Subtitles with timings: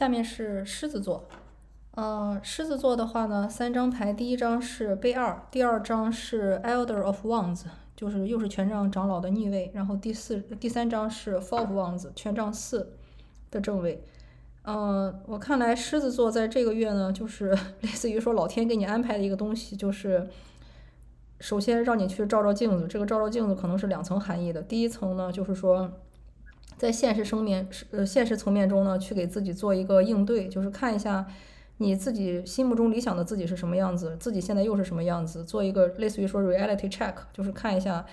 [0.00, 1.28] 下面是狮子座。
[1.90, 12.94] 呃，狮子座的话呢，三张牌，第一张是杯二，第二张是 Elder of Wands，就是又是权杖长老的逆位，然后第四、第三张是 Four of Wands，权杖四
[13.50, 14.02] 的正位。
[14.62, 17.50] 呃，我看来狮子座在这个月呢，就是
[17.82, 20.26] 类似于说老天给你安排的一个东西，就是
[21.40, 22.86] 首先让你去照照镜子。
[22.88, 24.62] 这个照照镜子可能是两层含义的。
[24.62, 25.92] 第一层呢，就是说
[26.80, 31.26] 在现实生面呃现实层面中呢，去给自己做一个应对，就是看一下。
[31.76, 34.16] 你自己心目中理想的自己是什么样子？
[34.18, 35.44] 自己现在又是什么样子？
[35.44, 38.04] 做一个类似于说 reality check，就是看一下，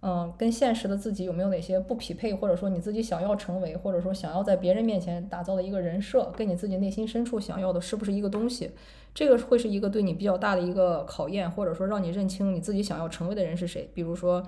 [0.00, 8.70] 嗯，跟现实的自己有没有哪些不匹配，或者说你自己想要成为，或者说想要在别人面前打造的一个人设，跟你自己内心深处想要的是不是一个东西？
[9.14, 13.88] 这个会是一个对你比较大的一个考验，或者说让你认清你自己想要成为的人是谁。
[13.94, 14.42] 比如说，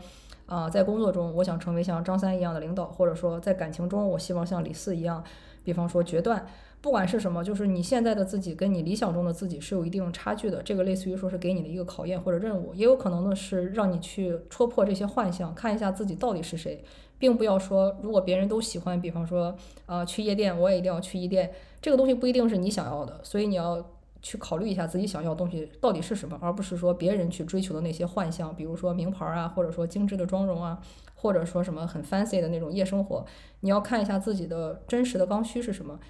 [0.46, 5.22] 啊，在工作中，我想成为像张三一样的领导，或者说在感情中，我希望像李四一样，
[5.64, 6.46] 比方说决断。
[6.80, 10.62] 不管是什么，就是你现在的自己跟你理想中的自己是有一定差距的。
[10.62, 16.84] 这个类似于说是给你的一个考验或者任务，也有可能呢是让你去戳破这些幻象，看一下自己到底是谁，
[17.18, 21.50] 并不要说如果别人都喜欢，比方说呃去夜店，我也一定要去夜店。
[21.80, 23.84] 这个东西不一定是你想要的，所以你要
[24.26, 30.82] 去考虑一下自己想要的东西到底是什么，而不是说别人去追求的那些幻象，比如说名牌啊，或者说精致的妆容啊，
[31.14, 33.24] 或者说什么很 fancy 的那种夜生活。
[33.60, 36.00] 你要看一下自己的真实的刚需是什么。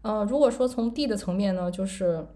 [0.00, 2.26] 呃，如果说从 D 的层面呢，就是，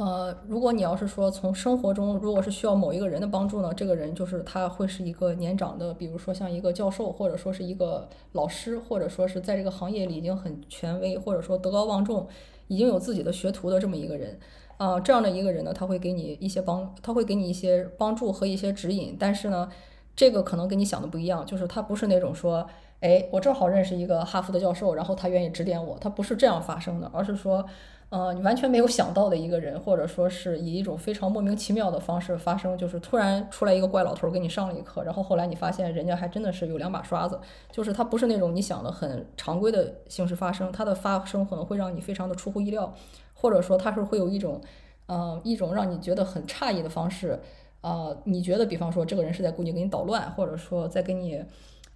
[0.00, 12.26] 呃，如果你要是说从生活中，如果是需要某一个人的帮助呢，这个人就是他会是一个年长的，比如说像一个教授，或者说是一个老师，或者说是在这个行业里已经很权威，或者说德高望重，
[12.68, 14.38] 已经有自己的学徒的这么一个人，
[14.78, 19.68] 啊，这样的一个人呢，他会给你一些帮，他会给你一些帮助和一些指引，但是呢，
[20.16, 22.66] 这个可能跟你想的不一样，就是他不是那种说。
[23.00, 25.96] 哎，我正好认识一个哈佛的教授，然后他愿意指点我。
[25.98, 27.64] 他不是这样发生的，而是说，
[28.10, 37.38] 呃，你完全没有想到的一个人，或者说是以一种非常莫名其妙的方式发生，就是突然出来一个怪老头给你上了一课，然后后来你发现人家还真的是有两把刷子，
[37.70, 42.92] 就是他不是那种你想的很常规的形式发生，他的发生可能会让你非常的出乎意料，
[43.32, 44.60] 或者说他是会有一种，
[45.06, 47.38] 呃，一种让你觉得很诧异的方式，
[47.80, 51.44] 呃，你觉得比方说这个人是在故意给你捣乱，或者说在给你。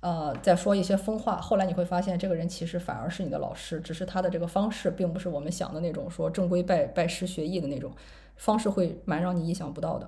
[0.04, 7.90] 呃，在说一些疯话，后来你会发现，这个人其实反而是你的老师，只是他的这个方式，并不是我们想的那种说正规拜拜师学艺的那种
[8.36, 10.06] 方式，会蛮让你意想不到的。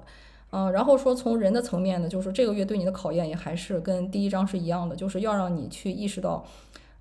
[0.51, 6.45] 嗯，然后说从人的层面呢，就是这个月对你的考验也还是跟第一章是一样的，就是要让你去意识到，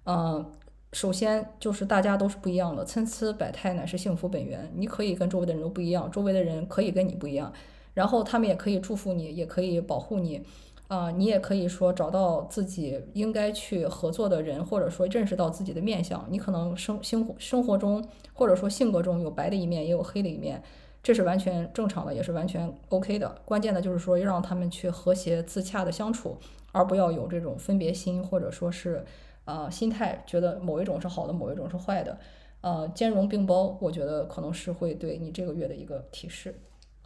[0.06, 0.46] 嗯，
[0.94, 7.52] 首先就是大家都是不一样的，参差百态乃是幸福本源，你可以跟周围的人都不一样，周围的人可以跟你不一样，
[7.94, 10.42] 然后他们也可以祝福你，也可以保护你。
[10.88, 16.24] 啊，你也可以说找到自己应该去合作的人，或者说认识到自己的面相。
[16.30, 20.62] 你可能生生活生活中，或者说性格中有白的一面，也有黑的一面，
[21.02, 23.36] 这是完全正常的，也是完全 OK 的。
[23.46, 26.38] 关键的就是说要让他们去和谐自洽的相处，
[26.72, 29.04] 而不要有这种分别心，或者说是
[29.46, 32.18] 呃心态，觉得某一种是好的，某一种是坏的。
[32.62, 36.60] 呃，兼容并包，我觉得可能是会对你这个月的一个提示。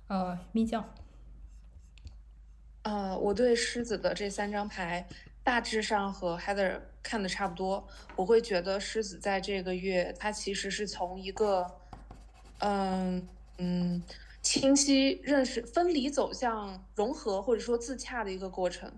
[0.08, 0.84] 啊，蜜酱。
[2.84, 5.06] 呃，我对狮子的这三张牌
[5.44, 7.86] 大致上和 Heather 看的差不多。
[8.16, 11.68] 我会觉得狮子在这个月，它其实是从一个，
[12.60, 14.02] 嗯嗯，
[14.42, 18.90] 清晰认识、分离走向融合或者说自洽的一个过程。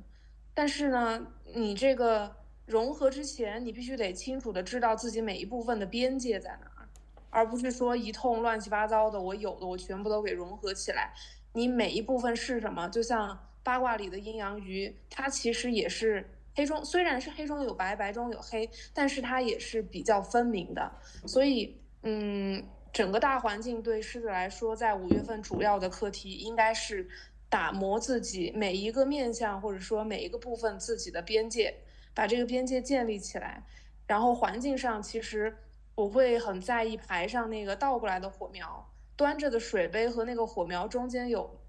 [0.54, 2.36] 但是呢，你这个
[2.68, 6.88] 融合之前，你必须得清楚的知道自己每一部分的边界在哪儿，
[7.32, 11.14] 而不是说一通乱七八糟的，我有的我全部都给融合起来。
[11.54, 12.88] 你每一部分是什么？
[12.88, 13.48] 就像。
[13.64, 20.92] 八卦里的阴阳鱼，它其实也是黑中，虽然是黑中有白，白中有黑，但是它也是比较分明的。
[21.26, 27.08] 所以，嗯，整个大环境对狮子来说，在五月份主要的课题应该是
[27.50, 31.76] 打磨自己每一个面相，或者说每一个部分自己的边界，
[32.14, 33.64] 把这个边界建立起来。
[34.08, 35.56] 然后环境上，其实
[35.96, 41.61] 我会很在意牌上那个倒过来的火苗，端着的水杯和那个火苗中间有。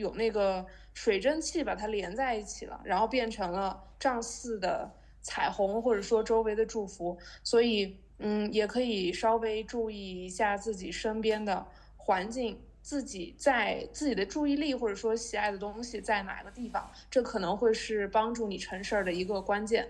[0.00, 4.90] 有那个水蒸气把它连在一起了，然后变成了丈四的
[5.22, 7.16] 彩虹，或者说周围的祝福。
[7.44, 11.66] 所以，嗯，也可以稍微注意一下自己身边的
[11.96, 19.88] 环境，自己在自己的注意力或者说喜爱的东西在哪个地方，这可能会是帮助你成事儿的一个关键。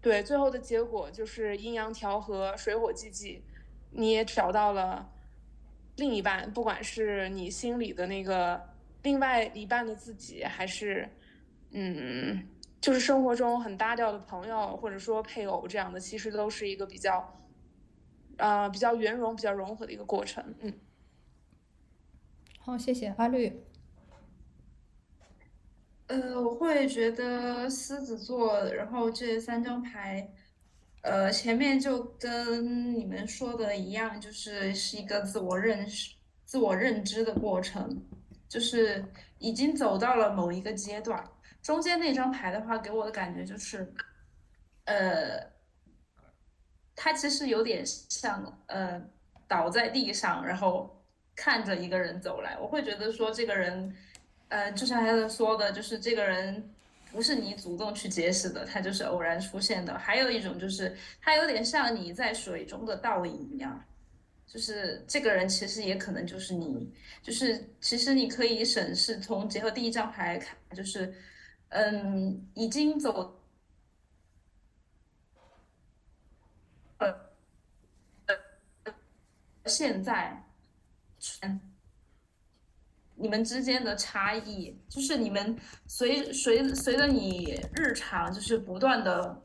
[0.00, 3.44] 对，最后的结果就是阴阳调和，水火既济，
[3.90, 5.10] 你也找到了。
[6.00, 8.58] 另一半，不管是你心里的那个
[9.02, 11.06] 另外一半的自己，还是，
[11.72, 12.48] 嗯，
[12.80, 17.38] 就是生活中很搭调的朋友，或者说配偶这样的，其实都是一个比较
[18.38, 20.42] 呃，比较圆融、比较融合的一个过程。
[20.60, 20.72] 嗯，
[22.58, 23.62] 好，谢谢阿绿。
[26.06, 30.28] 呃，我会觉得狮子座，然后这三张牌，
[31.02, 36.14] 呃，前面就跟你们说的一样，就是是一个自我认识、
[36.44, 38.06] 自我认知的过程，
[38.48, 39.04] 就是
[39.38, 41.22] 已经走到了某一个阶段。
[41.62, 43.92] 中间那张牌的话，给我的感觉就是，
[44.84, 45.50] 呃。
[47.02, 49.02] 他其实有点像，呃，
[49.48, 51.02] 倒在地上，然后
[51.34, 52.58] 看着一个人走来。
[52.60, 53.96] 我会觉得说，这个人，
[54.48, 56.74] 呃，就像他说的，就是这个人
[57.12, 59.98] 不是你主动去结识的，他就是偶然出现的。
[59.98, 63.82] 还有一种就是，他有点像你在水中的倒影一样，
[64.46, 66.92] 就是这个人其实也可能就是你，
[67.22, 71.14] 就是其实你可以审视，从结合第一张牌看，就是，
[71.68, 73.36] 嗯，已经走。
[79.66, 80.42] 现在，
[81.42, 81.60] 嗯
[83.20, 85.56] 你们之间的差异，就是你们
[85.86, 89.42] 随随随着你日常就是不断的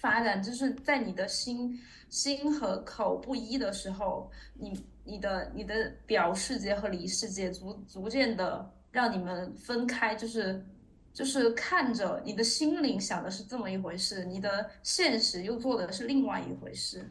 [0.00, 10.64] 发展，就是在你的心心和口不一的时候，你你的你的表世界和里世界逐逐渐的让你们分开，就是
[11.14, 17.10] 就是看着你的心灵想的是这么一回事，你的现实又做的是另外一回事，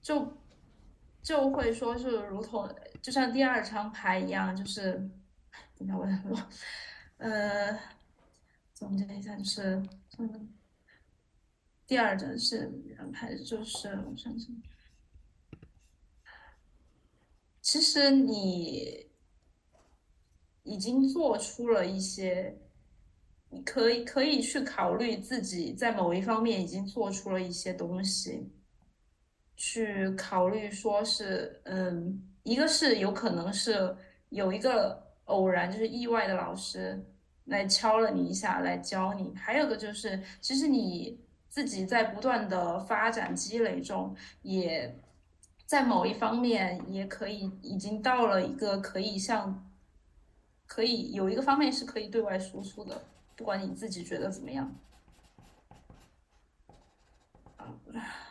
[0.00, 0.32] 就。
[1.20, 2.66] 就会说是如同
[3.00, 4.92] 就像第二张牌一样，就是
[5.76, 6.48] 等下我我
[7.18, 7.78] 呃
[8.74, 9.82] 总结一下，就是
[10.18, 10.52] 嗯
[11.86, 12.70] 第二张是
[13.12, 14.62] 牌，就是我想想，
[17.62, 19.06] 其实你
[20.64, 22.58] 已经做出了一些，
[23.48, 28.52] 你可以可以去考虑自己在某一方面已经做出了一些东西。
[29.58, 33.94] 去考虑说是，嗯，一个是有可能是
[34.28, 37.04] 有一个偶然就是意外的老师
[37.46, 44.96] 来敲了你一下来教你，还有个就是其实你自己在不断的发展积累中，也
[45.66, 49.68] 在某一方面也可以已经到了一个可以向，
[50.66, 53.02] 可以有一个方面是可以对外输出的，
[53.34, 54.72] 不管你自己觉得怎么样。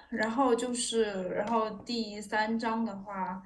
[0.09, 3.44] 然后就是，然后第三章的话，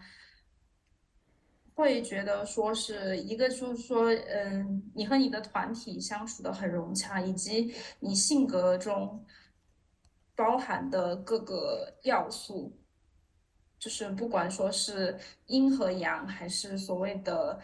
[1.73, 9.25] 会觉得说是一个，就是说，嗯，你和你的团体相处的很融洽，以及你性格中
[10.35, 12.77] 包含的各个要素，
[13.79, 15.17] 就是不管说是
[15.47, 17.59] 阴和阳，还是所谓的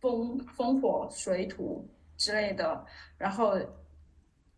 [0.00, 2.84] 风、风、火、水、土之类的，
[3.16, 3.56] 然后。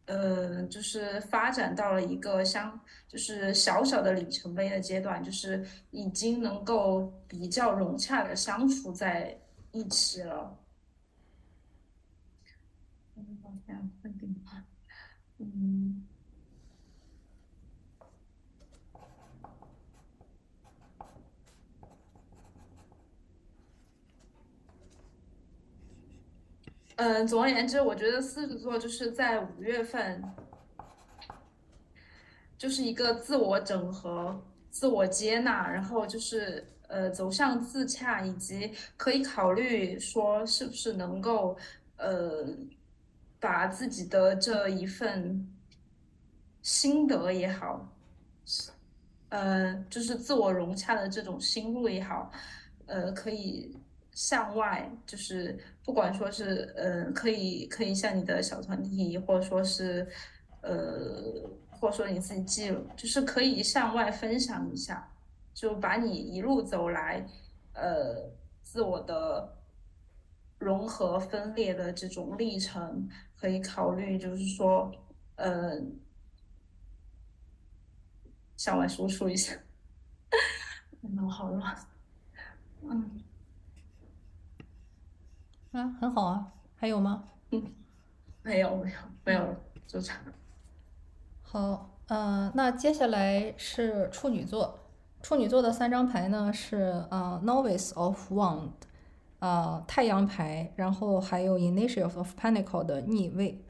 [0.07, 2.79] 呃，就是发展到了一个相，
[3.09, 9.39] 就是小小的里程碑的阶段，就是已经能够比较融洽的相处在
[9.71, 10.59] 一起了。
[15.39, 16.07] 嗯。
[27.05, 30.23] 嗯总而言之，我觉得狮子座就是在五月份，
[32.57, 34.41] 就是一个自我整合、
[34.71, 41.57] 自我接纳，然后就是呃走向自洽，以及可以考虑说是不是能够
[41.97, 42.47] 呃
[43.41, 45.45] 把自己的这一份
[46.61, 47.93] 心得也好，
[49.31, 52.31] 呃就是自我融洽的这种心路也好，
[52.87, 53.77] 呃可以。
[54.15, 60.07] 向外就是，不管说是，呃，可以可以向你的小团体，或者说是，
[60.61, 65.11] 呃，或者说你自己记录，就是可以向外分享一下，
[65.55, 67.27] 就把你一路走来，
[67.73, 68.31] 呃，
[68.63, 69.57] 自我的
[70.59, 74.93] 融合分裂的这种历程，可以考虑，就是说，
[75.37, 75.81] 呃，
[78.59, 79.57] 向外输出一下。
[81.01, 81.77] 脑好乱，
[82.83, 83.23] 嗯。
[85.73, 87.25] 啊，很好啊，还有吗？
[87.51, 87.63] 嗯，
[88.43, 90.19] 没有没有没有，就这样。
[91.43, 94.79] 好，嗯，那接下来是处女座。
[95.23, 98.71] 处女座的三张牌呢是呃，Novice of Wand，
[99.39, 103.65] 呃，太阳牌，然后还有 Initiative of Pentacle 的逆位。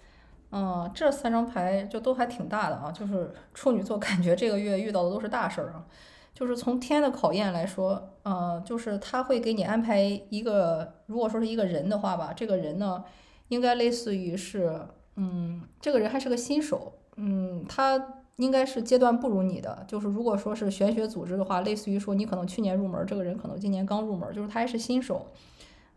[0.50, 5.84] 嗯，这三张牌就都还挺大的啊，就是处女座感觉这个月遇到的都是大事儿啊。
[6.34, 13.04] 就是从天的考验来说，呃，就是他会给你安排一个，如果说是一个人的话吧，这个人呢，
[13.48, 14.80] 应该类似于是，
[15.16, 19.84] 嗯，这个人还是个新手，嗯，他应该是阶段不如你的。
[19.86, 25.26] 就是如果说是玄学组织的话，类似于说你可能去年入门，这个人可能今年刚入门，就是他还是新手，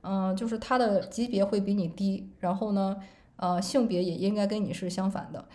[0.02, 2.98] 嗯，就是他的级别会比你低，然后呢，
[3.38, 5.46] 呃，性别也应该跟你是相反的。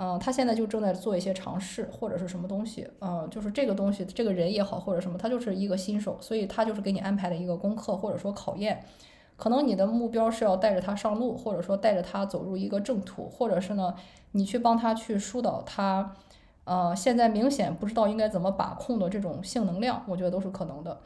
[0.00, 8.84] 嗯，他现在就正在做一些尝试或者是什么东西，嗯，就是这个东西，这个人也好或者什么，他就是一个新手，所以他就是给你安排的一个功课或者说考验，
[9.36, 13.92] 可能你的目标是要带着他上路，或者说带着他走入一个正途，或者是呢，
[14.30, 16.14] 你去帮他去疏导他，
[16.62, 21.00] 呃，现在明显不知道应该怎么把控的这种性能量，我觉得都是可能的，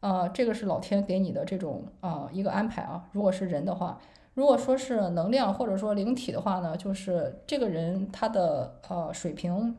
[0.00, 4.00] 呃，这个是老天给你的这种啊一个安排啊，如果是人的话。
[4.34, 9.76] 如果说是能量或者说灵体的话呢，就是这个人他的呃水平，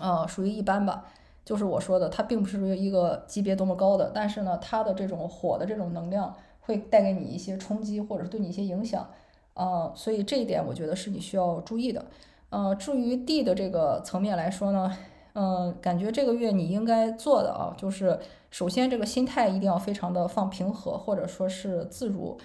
[0.00, 1.04] 呃属于一般吧。
[1.44, 9.08] 就是我说的，他并不是一个级别多么高的，但是呢，他的这种火的这种能量会带给你一些冲击，或者是对你一些影响，
[9.54, 12.04] 呃，所以这一点我觉得是你需要注意的。
[12.50, 14.92] 呃，至于地的这个层面来说呢，
[15.34, 18.18] 嗯，感觉这个月你应该做的啊，就是
[18.50, 22.36] 首先这个心态一定要非常的放平和，或者说是自如。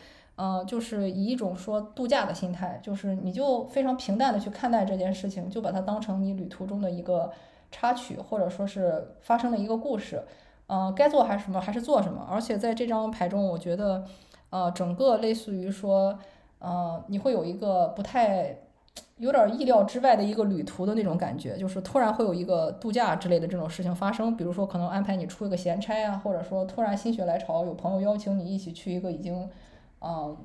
[0.44, 7.32] 嗯，就是以一种说度假的心态，就是你就非常平淡的去看待这件事情，就把它当成你旅途中的一个
[7.70, 10.24] 插曲，或者说是发生的一个故事。
[10.66, 12.26] 嗯，该做还是什么还是做什么。
[12.28, 14.04] 而且在这张牌中，我觉得，
[14.50, 16.18] 呃，整个类似于说，
[16.58, 18.58] 呃，你会有一个不太
[19.18, 24.36] 有点意料之外的一个旅途的那种感觉，就是突然会有一个度假之类的这种事情发生。
[24.36, 29.48] 比如说，可能安排你出一个闲差啊，或者说突然心血来潮，有朋友邀请你一起去一个已经。
[30.02, 30.36] 嗯，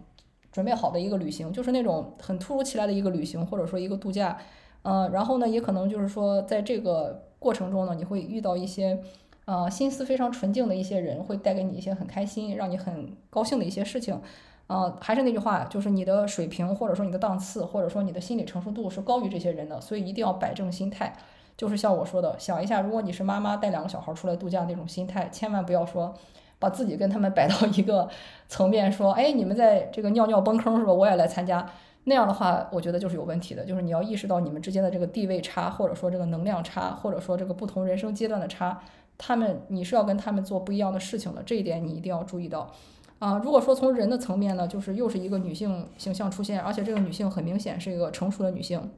[0.53, 4.39] 准备好的一个旅行，就是那种很突如其来的一个旅行，或者说一个度假。
[4.83, 9.03] 嗯，然后呢，也可能就是说，在这个过程中呢，你会遇到一些，
[9.45, 14.21] 呃，心思非常纯净的一些人，会带给你一些很开心、让你很高兴的一些事情。
[14.69, 21.13] 嗯，还是那句话，就是你的水平，或者说你的档次，或者说你的心理成熟度是高于这些人的，所以一定要摆正心态。
[21.57, 26.15] 就是像我说的，想一下，如果你是妈妈带两个小孩出来度假那种心态，千万不要说。
[26.59, 28.09] 把自己跟他们摆到 一个
[28.49, 30.93] 层面，说，哎，你们在这个尿尿崩坑是吧？
[30.93, 31.67] 我也来参加。
[32.05, 33.65] 那样的话，我觉得就是有问题的。
[33.65, 38.81] 就是你要意识到你们之间的这个地位差，或者说这个能量差，或者说这个不同人生阶段的差，
[39.19, 41.43] 他们你是要跟他们做不一样的事情的。
[41.45, 42.71] 这一点你一定要注意到。
[43.19, 48.91] 啊，如果说从人的层面呢，就是又是一个女性形象出现，而且这个女性很明显是一个成熟的女性。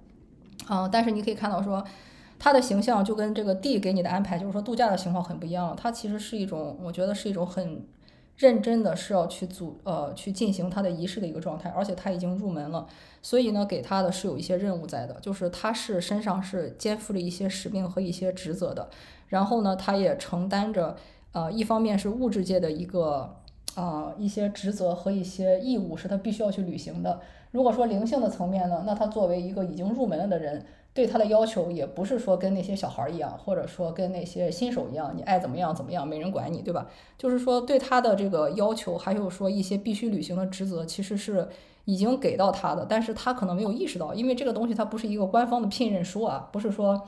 [0.67, 1.83] 啊，但是你可以看到说。
[2.39, 5.75] 他的形象就跟这个 D 给你的安排，就是说度假的情况很不一样了。
[5.75, 7.85] 他其实是一种，我觉得是一种很
[8.37, 11.69] 认真的，是要去组呃去进行他的仪式的一个状态。
[11.71, 12.87] 而且他已经入门了，
[13.21, 18.89] 所以呢，给他的是有一些任务在的，就是他是身上是肩负着一些使命和一些职责的。
[19.27, 20.97] 然后呢，他也承担着
[21.33, 23.35] 呃一方面是物质界的一个
[23.75, 27.21] 啊一些职责和一些义务，是他必须要去履行的。
[27.51, 30.65] 如果说灵性的层面呢，那他作为一个已经入门了的人。
[30.95, 36.89] 对他的要求也不是说跟那些小孩一样，或者说跟那些新手一样，你爱怎么样怎么样，没人管你，对吧？
[37.17, 41.49] 就是说对他的这个要求，还有说一些必须履行的职责，其实是
[41.85, 47.01] 已经给到他的，但是他可能没有意识到，因为这个东西它不是一个官方的聘任书啊，不是说，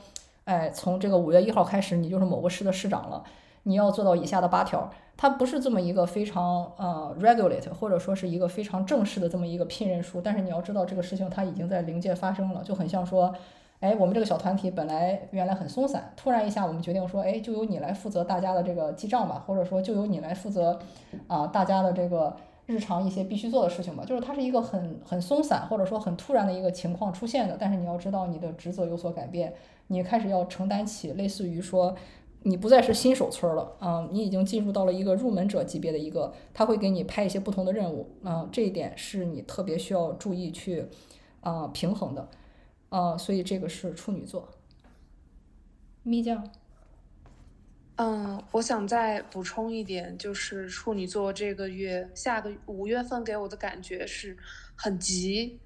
[0.45, 3.21] 哎，从这个五月一号开始你就是某个市的市长了，
[3.63, 13.33] 你要做到以下的八条，它不是这么一个非常呃 regulate 或者说是一个非常正式的这么一个聘任书，但是你要知道这个事情它已经在灵界发生了，就很像说。
[13.81, 20.79] 哎，我们这个小团体本来原来很松散，突然一下我们决定说，哎，就由你来负责大家的这个记账吧，或者说就由你来负责
[21.25, 24.05] 啊大家的这个日常一些必须做的事情吧。
[24.05, 29.51] 就是它是一个很很松散或者说很突然的一个情况出现的，但是你要知道你的职责有所改变，
[29.87, 31.95] 你开始要承担起类似于说
[32.43, 40.85] 你不再是新手村了，啊，你已经进入到了一个入门者级别的一个，他会给你派一些不同的任务，啊，这一点是你特别需要注意去
[41.39, 42.27] 啊平衡的。
[42.91, 44.49] 呃，所以这个是处女座，
[46.03, 46.51] 咪酱。
[47.95, 54.37] 嗯，我想再补充一点，就是处女座这个月下个五月份给我的感觉是
[54.75, 55.59] 很急、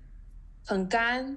[0.65, 1.35] 很干，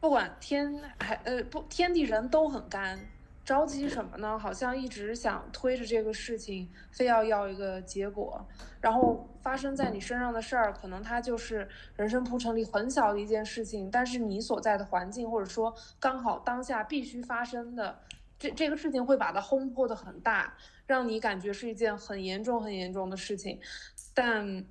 [0.00, 2.98] 不管天还呃不天地人都很干。
[3.44, 4.38] 着急什么呢？
[4.38, 8.46] 好像一直想推着这个事情，非要要一个结果。
[8.80, 18.00] 然后发生在你身上的事儿，可能它就是人生铺陈里很小的一件事情，但是你所在的环境，或者说刚好当下必须发生的
[18.38, 20.56] 这这个事情，会把它轰破的很大，
[20.86, 23.60] 让你感觉是一件很严重、很严重的事情。
[24.14, 24.64] 但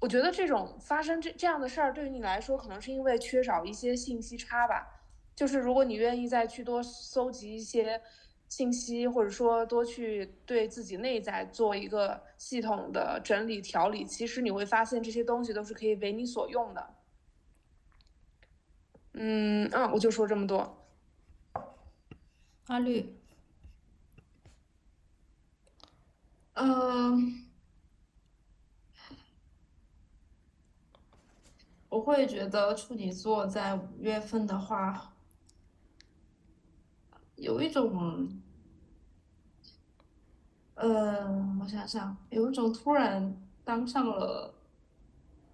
[0.00, 4.95] 我觉得这种发生这这样的事儿，对于你来说，可能是因为缺少一些信息差吧。
[5.36, 8.00] 就是如果你愿意再去多搜集一些
[8.48, 16.94] 信息，或者说多去对自己内在做一个系统的整理调理，其实你会发现这些东西都是可以为你所用的。
[19.12, 20.88] 嗯啊，我就说这么多。
[22.68, 23.16] 阿绿，
[26.54, 27.46] 嗯，
[31.88, 35.15] 我会觉得处女座在五月份的话，
[37.36, 38.28] 有一种，
[40.74, 44.54] 呃，我想想，有一种突然当上了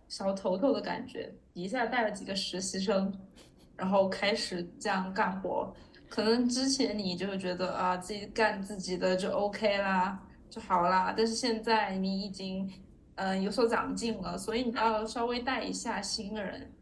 [0.08, 3.12] 小头头的感觉，一下带了几个实习生，
[3.76, 5.72] 然后开始这样干活。
[6.08, 12.70] 可能之前你就是觉得啊，自己干自己的就 OK 啦，就好啦，但是现在你已经
[13.14, 16.72] 嗯、有所长进了，所以你要稍微带一下新人。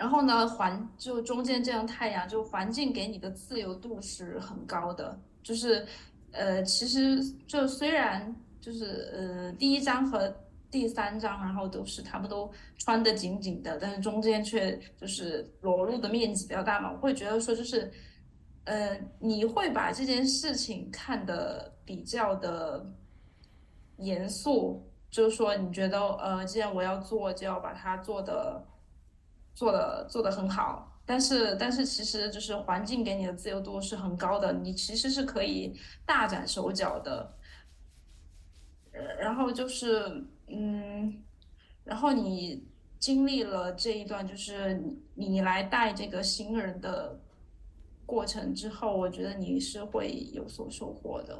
[0.00, 5.86] 然后呢，环就中间这样太阳，就环境给你的自由度是很高的，就是
[6.32, 10.34] 呃，其实就虽然就是呃第一章和
[10.70, 17.92] 第三章，然后都是他们都穿得紧紧的，但是中间却就是裸露的面积比较大嘛，我会觉得说就是
[18.64, 22.90] 呃你会把这件事情看得比较的
[23.98, 28.64] 严肃，就是说你觉得呃既然我要做，就要把它做的。
[29.54, 37.36] 做的做的很好，但是但是其实就是环境给你的自由度是很高的，你其实是可以大展手脚的。
[39.18, 41.22] 然后就是嗯，
[41.84, 42.66] 然后你
[42.98, 47.20] 经历了这一段就是你你来带这个新人的
[48.04, 51.38] 过程之后，我觉得你是会有所收获的，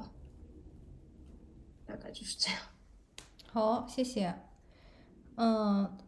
[1.84, 2.60] 大概就是这样。
[3.52, 4.32] 好，谢谢。
[5.36, 5.98] 嗯，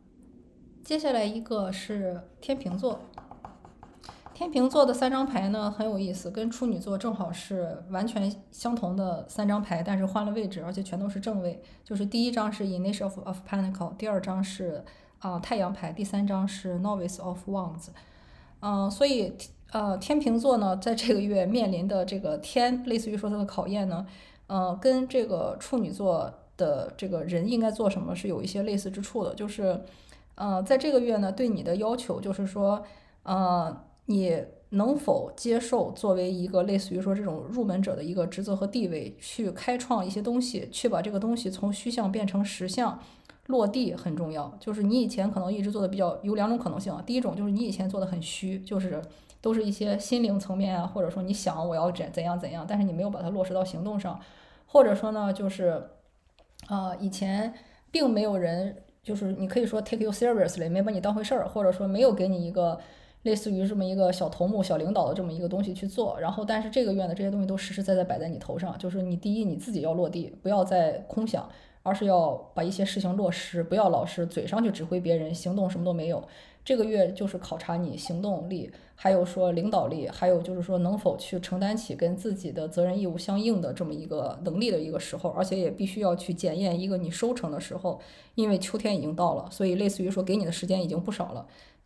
[0.84, 2.98] 接下来一个是天秤座。
[4.34, 11.62] 天秤座的三张牌呢很有意思，跟处女座正好是完全相同的三张牌，但是换了位置，而且全都是正位。
[11.84, 14.84] 就是第一张是 Initial of of Pentacle，第二张是
[15.20, 17.88] 啊、太阳牌，第三张是 Novice of Wands。
[18.60, 19.32] 嗯、所以
[19.70, 24.04] 呃天秤座呢在这个月面临的这个天，类似于说它的考验呢，
[24.48, 29.80] 呃跟这个处女座的这个人应该做什么是有一些类似之处的，就是
[30.35, 32.83] 呃在这个月呢对你的要求就是说
[33.25, 33.85] 呃。
[34.07, 34.37] 你
[34.71, 42.99] 能否接受作为一个类似于说这种入门者的一个职责和地位，去开创一些东西，去把这个东西从虚像变成实像，
[43.47, 44.53] 落地很重要。
[44.59, 49.01] 就是你以前可能一直做的比较有两种可能性啊，第一种就是你以前做的很虚，就是
[49.40, 54.18] 都是一些心灵层面啊，或者说你想我要怎怎样怎样，但是你没有把它落实到行动上，
[54.66, 55.90] 或者说呢就是
[56.68, 57.55] 呃以前
[57.92, 62.78] 并没有人就是你可以说 take you seriously，没把你当回事儿，或者说没有给你一个。
[63.24, 71.48] 类似于这么一个小头目、小领导的这么一个东西去做，然后但是这个院的，这些东西都实实在在摆在你头上，就是你第一你自己要落地，不要再空想，
[71.83, 76.23] 而是要把一些事情落实，不要老是嘴上去指挥别人，行动什么都没有。
[76.64, 88.01] 这个月就是考察你行动力，还有说领导力，还有就是说能否去承担起跟自己的责任义务相应的这么一个能力的一个时候，而且也必须要去检验一个你收成的时候，
[88.37, 91.45] 因为秋天已经到了，所以类似于说给你的时间已经不少了。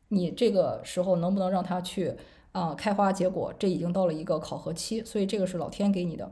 [0.09, 2.15] 你这个时候能不能让它去
[2.53, 3.53] 啊、开花结果？
[3.59, 6.31] 这已经到了一个考核期，所以这个是老天给你的。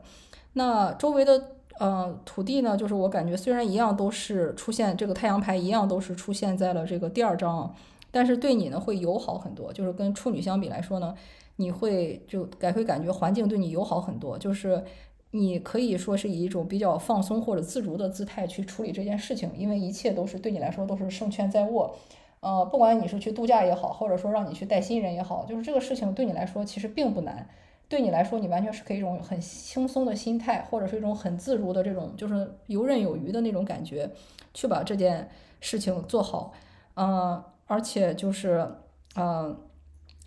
[0.53, 7.73] 那周围的呃土地呢，就是我感觉虽然一样都是出现这个太阳牌，一样都是出现在了这个第二章，
[8.11, 9.73] 但是对你呢会友好很多。
[9.73, 11.13] 就是跟处女相比来说呢，
[11.57, 14.83] 你会就感会感觉环境对你友好很多，就是
[15.31, 21.95] 你可以说是以一种比较放松或者自如的姿态去处理这件事情，因为一切都是对你来说都是胜券在握。
[22.39, 27.49] 呃，不管你是去度假也好，或者说让你去带新人也好，就是这个事情对你来说其实并不难。
[27.95, 34.11] 对你来说，你完全是可以一种很轻松的心态，或者是一种很自如的这种，就是游刃有余的那种感觉，
[34.53, 35.29] 去把这件
[35.61, 36.51] 事情做好。
[36.95, 38.67] 呃，而且就是
[39.15, 39.55] 呃，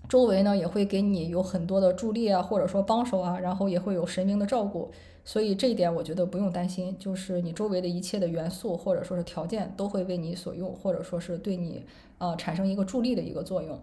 [0.08, 4.90] 周围呢也会给你有很多的助力啊，或者说帮手啊，然后也会有神明的照顾。
[5.22, 11.84] 所以这一点我觉得不用担心，就是你周围的一切的元素或者说是条件都会为你所用，或者说是对你
[12.16, 13.78] 呃产生一个助力的一个作用。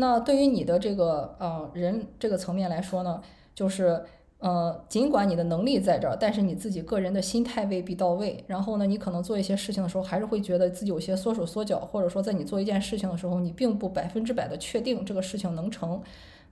[0.00, 3.20] 那对于你的这个呃人这个层面来说呢，
[3.52, 4.00] 就是
[4.38, 8.44] 呃尽管你的能力在这儿，但是你自己个人的心态未必到位。
[8.46, 16.00] 然后呢，你可能做一些事情的时候，还是会觉得自己有些缩手缩脚，或者说在你做一件事情的时候，你并不百分之百的确定这个事情能成。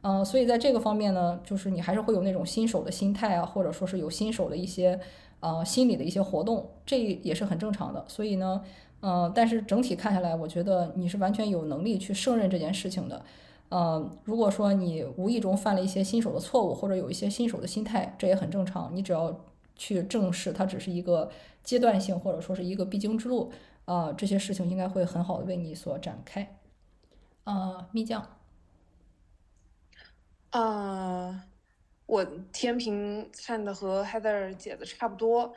[0.03, 5.01] 嗯、所以在这个方面呢，就是你还是会有那种新手的心态啊，或者说是有新手的一些
[5.41, 8.05] 呃心理的一些活动，这也是很正常的。
[8.07, 8.63] 所以呢，
[9.01, 13.25] 呃，但是整体看下来，我觉得你是完全有能力去胜任这件事情的。
[13.69, 18.95] 呃，如果说你无意中犯了一些新手的错误，或者有一些新手的心态，这也很正常。
[18.95, 21.31] 你只要去正视，它只是一个
[21.63, 23.53] 阶段性，或者说是一个必经之路，
[23.85, 26.57] 啊、这些事情应该会很好的为你所展开。
[27.45, 28.25] 呃，蜜酱。
[30.51, 31.43] 呃，
[32.07, 35.53] 我我天平看的和 Heather 姐的差不多。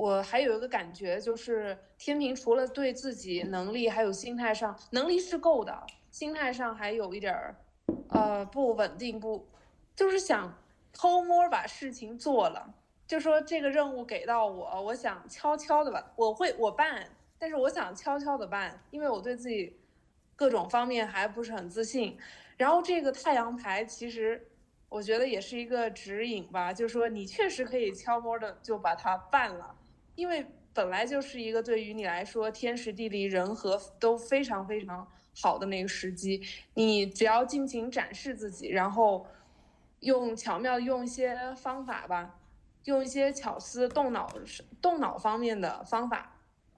[0.00, 7.54] 我还有一个感觉，就是天平除了对自己能力还有心态上，能力是够的，心态上还有一点儿，
[8.08, 9.46] 呃，不稳定，不，
[9.94, 10.56] 就是想
[10.90, 12.72] 偷摸把事情做了。
[13.06, 17.06] 就说这个任务给到我，我想悄悄的吧，我会我办，
[17.38, 19.78] 但是我想悄悄的办，因为我对自己
[20.34, 22.16] 各种方面还不是很自信。
[22.56, 24.46] 然后这个太阳牌其实。
[24.88, 29.72] 我觉得也是一个指引吧，就是说你确实可以悄摸的就把它办了，
[30.20, 36.42] 因为本来就是一个对于你来说天时地利人和都非常非常好的那个时机，
[36.74, 39.26] 你只要尽情展示自己，然后
[40.00, 42.38] 用巧妙用一些方法吧，
[42.84, 44.30] 用一些巧思动脑
[44.82, 46.36] 动脑方面的方法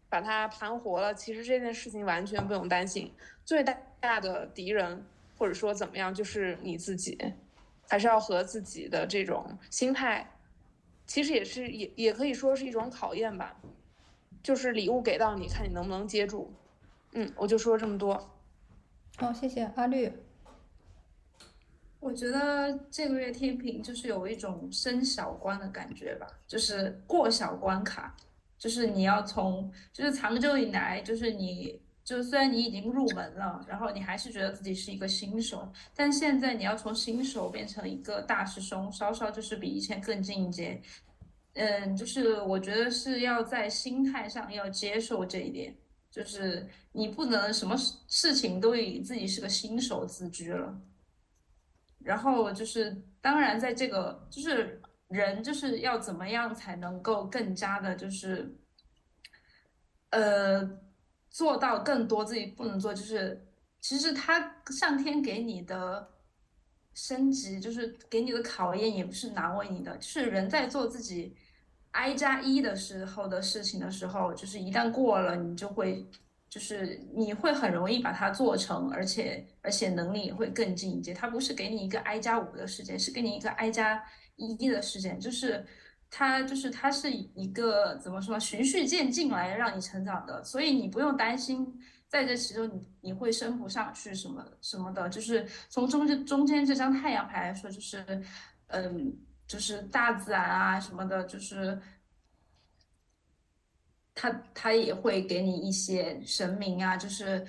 [0.08, 3.12] 把它盘活了，其实这件事情完全不用担心，
[3.44, 3.64] 最
[3.98, 5.04] 大的敌人
[5.36, 7.18] 或者说怎么样就是你自己。
[7.88, 10.26] 还是要和自己的这种心态，
[11.06, 13.56] 其实也是也也可以说是一种考验吧。
[14.42, 16.52] 就是礼物给到你，看你能不能接住。
[17.12, 18.30] 嗯，我就说这么多。
[19.16, 20.12] 好，谢谢阿绿。
[22.00, 28.16] 我觉得这个月天平就是有一种升小关的感觉吧，就是过小关卡，
[28.58, 31.81] 就是你要从，就是长久以来，就是你。
[32.04, 40.82] 就虽然你已经入门了，然后你还是觉得自己是一个新手，但现在你要从新手变成一个大师兄，稍稍就是比以前更进一阶。
[41.54, 45.72] 嗯，就是我觉得是要在心态上要接受这一点，
[46.10, 47.76] 就是你不能什么
[48.08, 50.76] 事情都以自己是个新手自居了。
[52.00, 58.52] 然后就是，当然在这个就是人就是要怎么样才能够更加的，就是
[60.10, 60.68] 呃。
[61.32, 63.42] 做到更多自己不能做，就是
[63.80, 66.06] 其实他上天给你的
[66.94, 69.96] 升级，就是给你的考验，也不是难为你的。
[69.96, 71.34] 就是人在做自己
[71.92, 76.06] I 加一的时候的事情的时候，就是一旦过了，你就会，
[76.50, 81.14] 就是你会很容易把它做成，而且而且能力也会更进一阶。
[81.14, 84.04] 他不是给你一个 I 加五的时间，是给你一个 I 加
[84.36, 85.66] 一的时间，就是。
[86.14, 91.66] 它就是它是一个怎么说循序渐进来让你成长的，所以你不用担心
[92.06, 95.08] 在这其中你你会升不上去什么什么的。
[95.08, 98.22] 就是从中间中间这张太阳牌来说，就是
[98.66, 101.80] 嗯，就是大自然啊什么的，就是
[104.14, 107.42] 它它也会给你一些神明啊，就是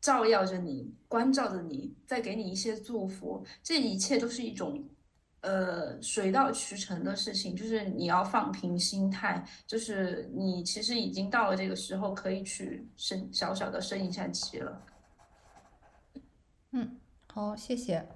[0.00, 4.82] 照耀着你，关照着你，再给你一些祝福，这一切都是一种。
[5.42, 14.82] 呃，水到渠成的事情，就是你要放平心态，就是你其实已经到了这个时候，可以去升小小的升一下级了。
[16.70, 16.96] 嗯，
[17.32, 18.06] 好，谢谢。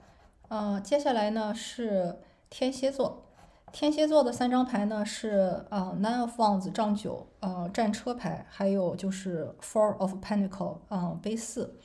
[0.49, 3.27] 呃，接下来呢是天蝎座，
[3.73, 11.77] 天蝎座的三张牌呢是啊，Nine of Wands 杖九，呃，战车牌，还有就是 Four of Pentacle，嗯，杯四。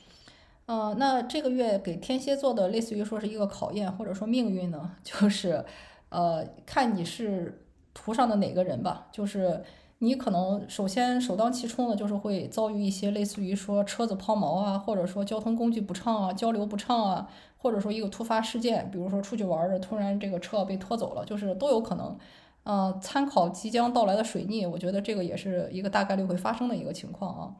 [0.66, 5.64] 呃，那这个月给天蝎座的类似于说是一个考验，或者说命运呢， 就是，
[6.08, 9.08] 呃，看你是图上的哪个人吧。
[9.10, 9.62] 就是
[9.98, 22.16] 你可能首先首当其冲的就是会遭遇一些类似于说车子抛锚啊，或者说交通工具不畅啊，交流不畅啊，或者说一个突发事件，比如说出去玩儿突然这个车被拖走了，就是都有可能。
[22.64, 27.50] 呃，参考即将到来的水逆，我觉得这个也是一个大概率会发生的一个情况啊。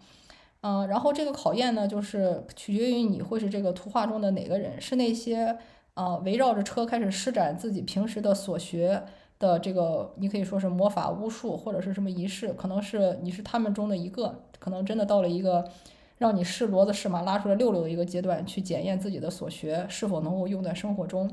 [0.62, 5.58] 嗯，然后这个考验呢，就是取决于你会是这个图画中的哪个人，是那些
[5.94, 9.02] 呃围绕着车开始施展自己平时的所学
[9.40, 15.68] 的这个，你可以说是魔法巫术或者是什么仪式，可能是你是他们中的一个，可能真的到了一个
[16.18, 21.28] 让你试骡子试马拉出来溜溜的一个阶段，去检验自己的所学是否能够用在生活中。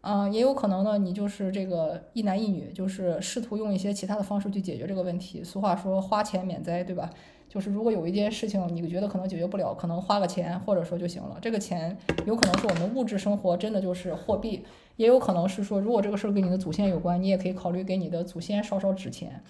[0.00, 5.44] 嗯，也有可能呢，你就是这个一男一女，就是试图用一些其他的方式去解决这个问题。
[5.44, 7.08] 俗话说花钱免灾，对吧？
[7.56, 11.38] 就是如果有一件事情你觉得可能解决不了，可能花个钱或者说就行了。
[11.40, 14.62] 这个钱有可能是我们物质生活真的就是货币，
[14.96, 19.42] 也有可能是说如果这个事儿跟你的祖先有关，你也可以考虑给你的祖先烧烧纸钱。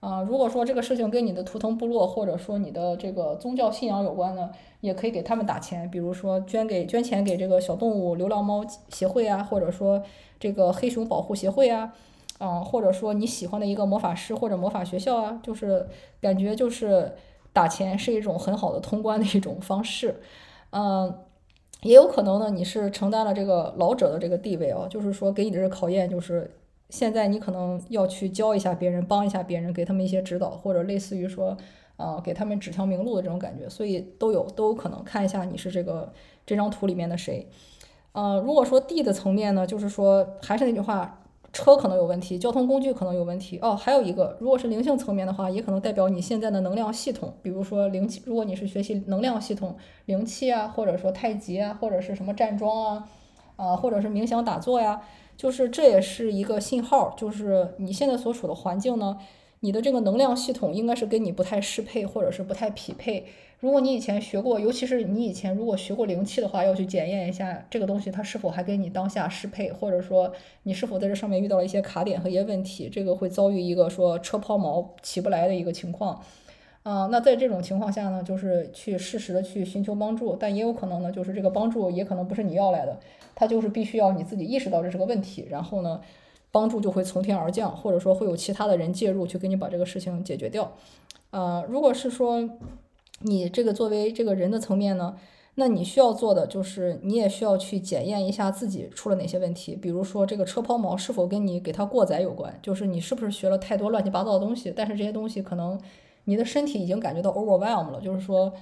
[0.00, 10.02] 啊，如果说这个事情跟你的图腾部落或者说你的这个宗教信仰有关呢，也可以给他们打钱，比如说捐给捐钱给这个小动物流浪猫协会啊，或者说
[10.40, 11.94] 这个黑熊保护协会啊，
[12.38, 15.86] 啊，或者说你喜欢的一个魔法师或者魔法学校啊，就是
[16.20, 17.12] 感觉就是。
[17.52, 20.20] 打钱是一种很好的通关的一种方式，
[20.70, 21.14] 嗯，
[21.82, 26.50] 也有可能呢，你是承担了这个老者的这个地位哦，就是说给你的这个考验，就是
[26.88, 31.56] 现在你可能要去教一下别人，帮一下别人，给他们一些指导，或者类似于说，
[31.96, 36.12] 啊，给他们指条明路的这种感觉，所以都有都有可能看一下你是这个
[36.46, 37.48] 这张图里面的谁，
[38.12, 41.18] 呃，如果说地的层面呢，就是说还是那句话。
[41.52, 43.58] 车可能有问题，交通工具可能有问题。
[43.60, 48.22] 哦，还有一个，如果是灵性层面的话，也可能代表你现在的能量系统，比如说灵气。
[48.24, 53.08] 如果你是学习能量系统、灵气啊，或者说太极啊，或者是什么站桩啊，
[53.56, 55.02] 啊，或者是冥想打坐呀，
[55.36, 59.18] 就是这也是一个信号，就是你现在所处的环境呢，
[59.64, 63.24] 你的这个能量系统应该是跟你不太适配，或者是不太匹配。
[63.60, 70.32] 如果你以前学过，尤其是你以前如果学过灵气的话，要去检验一下这个东西它是否还跟你当下适配，或者说
[70.64, 76.20] 你是否在这上面遇到了一些卡点和一些问题，这个会遭遇一个说车抛锚起不来的一个情况。
[76.82, 82.98] 啊，那在这种情况下呢，就是去适时的去寻求帮助，但也有可能呢，就是这个帮助也可能不是你要来的，
[83.36, 86.00] 它就是必须要你自己意识到这是个问题，然后呢，
[86.52, 90.70] 帮助就会从天而降，或者说会有其他的人介入去给你把这个事情解决掉。
[91.30, 92.48] 呃，如果是说。
[93.24, 95.14] 你这个作为这个人的层面呢，
[95.54, 99.76] 那你需要做的就是，你也需要去检验一下自己出了哪些问题。
[99.76, 102.52] 比如说，这个车抛锚是否跟你给它过载有关？
[102.60, 104.72] 就是你是不是学了太多乱七八糟的东西？
[104.74, 105.80] 但是这些东西可能
[106.24, 108.52] 你的身体已经感觉到 overwhelm 了，就是说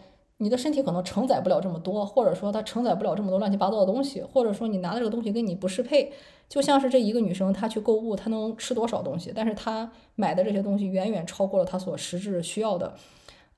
[0.43, 6.11] 你的身体可能承载不了这么多，或者说它承载不了这么多乱七八糟的东西，或者说你拿的这个东西跟你不适配。
[6.49, 9.31] 就像是这一个女生，她去购物，她能吃多少东西？
[9.35, 12.95] 但是她买的这些东西远远超过了她所实质需要的。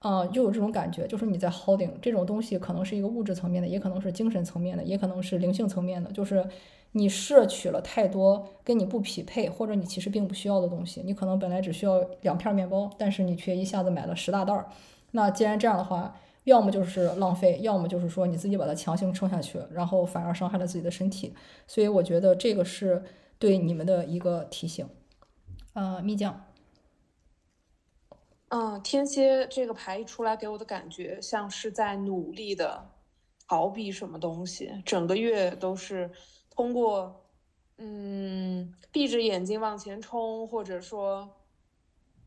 [0.01, 6.11] 啊，就有这种感觉，就是你在 holding 这种东西，可能是一个物质层面的，也可能是精神层面的，也可能是灵性层面的。
[6.11, 6.45] 就是
[6.90, 11.01] 你摄取了太多跟你不匹配，或者你其实并不需要的东西。
[11.05, 14.66] 你可能本来只需要两片面包，但是你却一下子买了十大袋儿。
[15.12, 21.35] 那既然这样的话，要么就是浪费，要么就是说你自己把它强行撑下去，然后反而伤害了自己的身体。
[21.66, 23.02] 所以我觉得这个是
[23.38, 24.88] 对你们的一个提醒。
[25.74, 26.44] 呃，蜜酱。
[28.48, 32.90] 嗯，天蝎这个牌一出来，给我的感觉像是在努力的
[33.48, 36.11] 逃避什么东西，整个月都是
[36.50, 37.24] 通过
[37.78, 41.31] 嗯闭着眼睛往前冲，或者说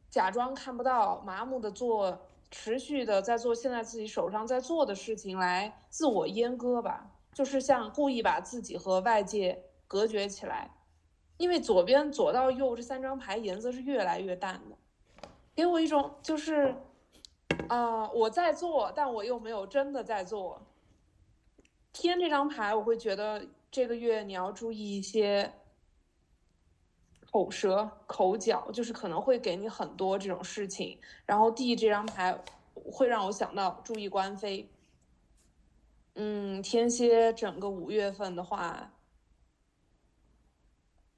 [0.09, 2.19] 假装看不到，麻木的做，
[2.57, 10.71] 持续的在做现在自己手上在做的事情来自我阉割吧，就是像故意把自己和外界隔绝起来，
[11.35, 14.77] 因为左边左到右这三张牌颜色是越来越淡的。
[15.53, 16.73] 给我一种就是，
[17.67, 20.65] 啊，我在做，但我又没有真的在做。
[21.91, 25.51] 天这张牌，我会觉得这个月你要注意一些
[27.35, 30.97] 口舌口角，就是可能会给你很多这种事情。
[31.25, 32.41] 然后 D 这张牌
[32.73, 34.71] 会让我想到注意官非。
[36.13, 38.93] 嗯，天蝎整个五月份的话。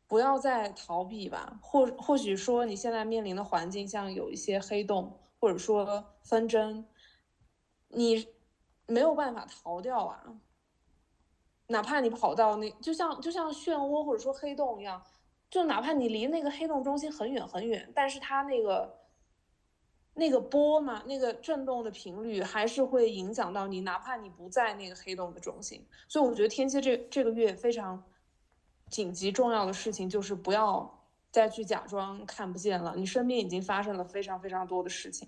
[0.08, 6.88] 不要再逃避吧，或或许说你现在面临的环境像有一些黑洞，或者说纷争，
[7.90, 8.26] 你
[8.86, 10.24] 没有办法逃掉啊。
[11.68, 15.04] 哪怕你跑到那，就像就像漩涡或者说黑洞一样，
[15.50, 18.98] 就哪怕你离那个黑洞中心很远很远，但是它那个
[20.14, 25.86] 那个波嘛，那个震动的频率还是会影响到你，哪怕你不在那个黑洞的中心。
[26.08, 28.04] 所以我觉得天蝎这这个月非常。
[28.90, 35.28] 紧急重要的事情就是不要再去假装看不见了，你身边已经发生了非常非常多的事情，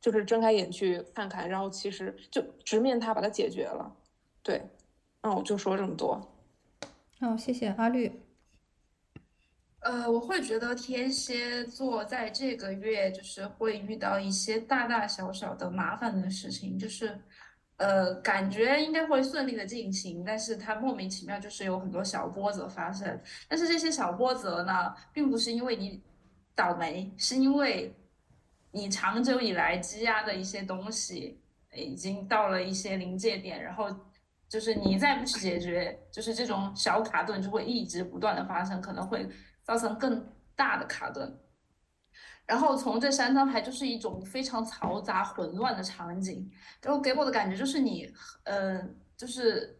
[0.00, 3.94] 就是睁开眼去看看，然后其实就直面它，把它解决了。
[4.42, 4.68] 对，
[5.22, 6.20] 那我就说这么多。
[7.20, 8.25] 好，谢谢阿绿。
[9.86, 17.18] 呃，我会觉得天蝎座在这个月就是会遇到一些大大小小的麻烦的事情，就是。
[17.78, 23.20] 呃，感觉应该会顺利的进行，但是它莫名其妙就是有很多小波折发生。
[23.46, 26.02] 但是这些小波折呢，并不是因为你
[26.54, 27.94] 倒霉，是因为
[28.70, 31.38] 你长久以来积压的一些东西
[31.74, 33.94] 已经到了一些临界点，然后
[34.48, 39.28] 就是你再不去解决，就是这种小卡顿就会一直不断的发生，可能会
[39.66, 41.38] 造成更大的卡顿。
[42.46, 46.48] 然后从这三张牌就是一种非常嘈杂混乱的场景，
[46.80, 48.08] 然后给我的感觉就是你，
[48.44, 48.80] 呃，
[49.16, 49.76] 就是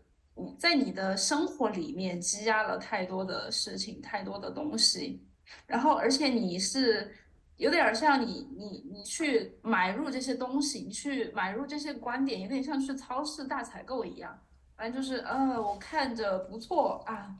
[0.59, 5.25] 在你的生活里面积压了太多的事情，太多的东西，
[5.65, 7.15] 然后而且你是
[7.57, 14.37] 有点像你你你去买入这些东西，你去买入这些观点，有点像去超市大采购一样，
[14.77, 17.33] 反正就是呃，我看着不错啊。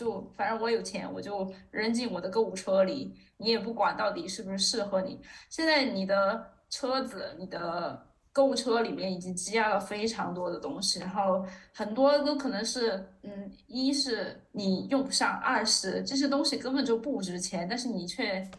[0.00, 5.20] 就反正我有钱，我就扔进我的购物车里，你也不管到底是不是适合你。
[5.50, 18.50] 现在你的车子、你的购物车里面已经积压了非常多的东西，然后很多都可能是，嗯，一是你用不上，二是这些东西根本就不值钱，但是你却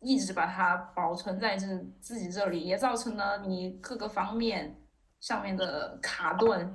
[0.00, 1.66] 一直把它保存在这
[2.00, 4.74] 自己这里，也造成了你各个方面
[5.20, 6.74] 上面的卡顿，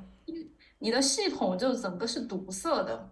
[0.77, 3.09] 你的系统就整个是堵塞的。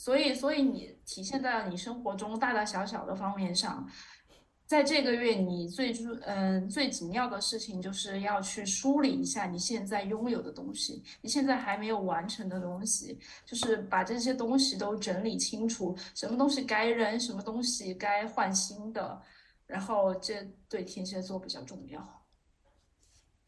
[0.00, 3.86] 所以，所以你体现在了你生活中大大小小的方面上。
[4.66, 19.20] 在这个月，你最重嗯最紧要的事情就是要去梳理一下你现在拥有的东西，你现在还没有完成的东西，就是把这些东西都整理清楚，什么东西该扔，什么东西该换新的，
[19.66, 22.00] 然后这对天蝎座比较重要。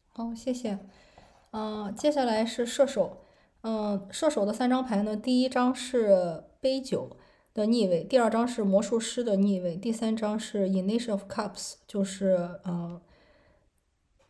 [0.09, 0.77] 好，谢谢。
[1.49, 3.22] 嗯，接下来是射手。
[3.63, 7.17] 嗯，射手的三张牌呢，第一张是杯酒。
[7.55, 12.99] 的逆位，第二张是魔术师的逆位，第三张是 i n i t i o of Cups，就是呃，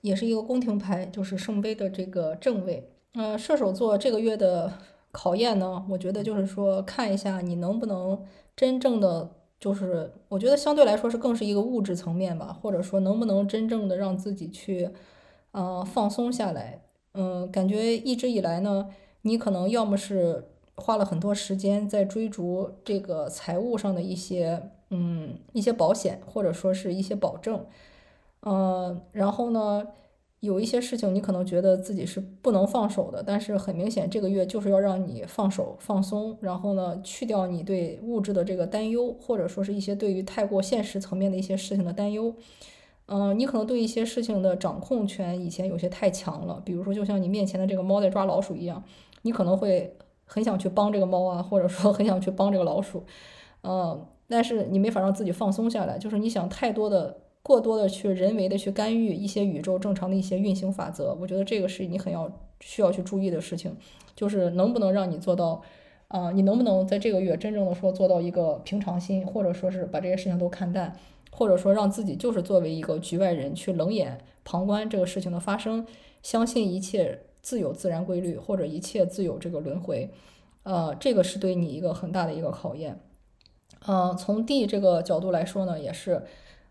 [0.02, 2.92] 也是一个宫廷牌，就是圣杯的这个正位。
[3.14, 4.74] 呃，射手座这个月的
[5.14, 8.22] 考验呢，我觉得就是说看一下你能不能
[8.58, 14.90] 真正的，就是我觉得相对来说是更是一个物质层面吧，或者说能不能真正的让自己去
[15.52, 16.82] 呃放松下来。
[17.14, 18.90] 嗯，感觉一直以来呢，
[19.24, 20.46] 你可能要么是。
[20.76, 27.64] 花了很多时间在追逐这个财务上的一些，嗯，一些保险或者说是一些保证，
[28.40, 29.86] 呃，然后呢，
[30.40, 42.34] 有一些事情你可能觉得自己是不能放手的，但是很明显这个月就是要让你放手放松，然后呢，去掉你对物质的这个担忧，或者说是一些对于太过现实层面的一些事情的担忧，
[43.06, 48.84] 嗯，你可能对一些事情的掌控权以前有些太强了，比如说就像你面前的这个猫在抓老鼠一样，
[49.24, 49.98] 你可能会。
[50.26, 53.04] 很想去帮这个猫啊，或者说很想去帮这个老鼠，
[53.62, 62.32] 嗯，但是你没法让自己放松下来，就是你想太多的、过多的去人为的去干预一些宇宙正常的一些运行法则，我觉得这个是你很要
[62.62, 63.76] 需要去注意的事情，
[64.16, 65.62] 就是能不能让你做到，
[66.08, 70.96] 啊，你能不能在这个月真正的说做到一个平常心，或者说是把这些事情都看淡，
[71.32, 75.86] 或者说让自己就是作为一个局外人去冷眼旁观这个事情的发生，
[76.24, 77.20] 相信一切。
[77.44, 80.10] 自有自然规律，或者一切自有这个轮回，
[80.64, 83.00] 呃，这个是对你一个很大的一个考验。
[83.86, 86.24] 嗯，从 D 这个角度来说呢，也是，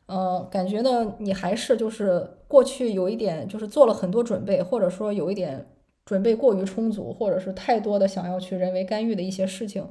[0.06, 5.66] 呃，感觉呢，你还是就是过去有一点就是做了很多准备，或者说有一点
[6.06, 9.86] 准备过于充足，或者是太多的想要去人为干预的一些事情，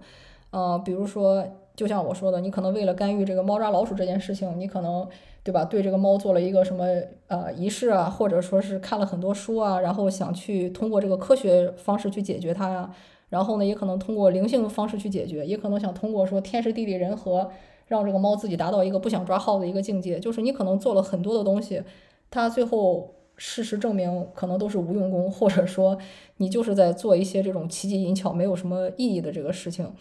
[0.50, 1.48] 呃，比如说，
[1.82, 5.08] 就像我说的，你可能为了干预这个猫抓老鼠这件事情，你可能。
[5.44, 5.65] 对吧？
[5.65, 6.86] 对这个猫做了一个什么
[7.28, 12.94] 呃仪式啊，或者说是看了很多书啊，然后想去通过这个科学方式去解决它呀。
[13.30, 17.50] 然后呢，也可能通过灵性方式去解决，也可能想通过说天时地利人和，
[17.88, 20.20] 让这个猫自己达到一个不想抓耗的一个境界。
[20.20, 21.82] 就是你可能做了很多的东西，
[22.30, 25.98] 它最后事实证明可能都是无用功，或者说
[26.38, 29.91] 你就是在做一些这种奇技淫巧没有什么意义的这个事情。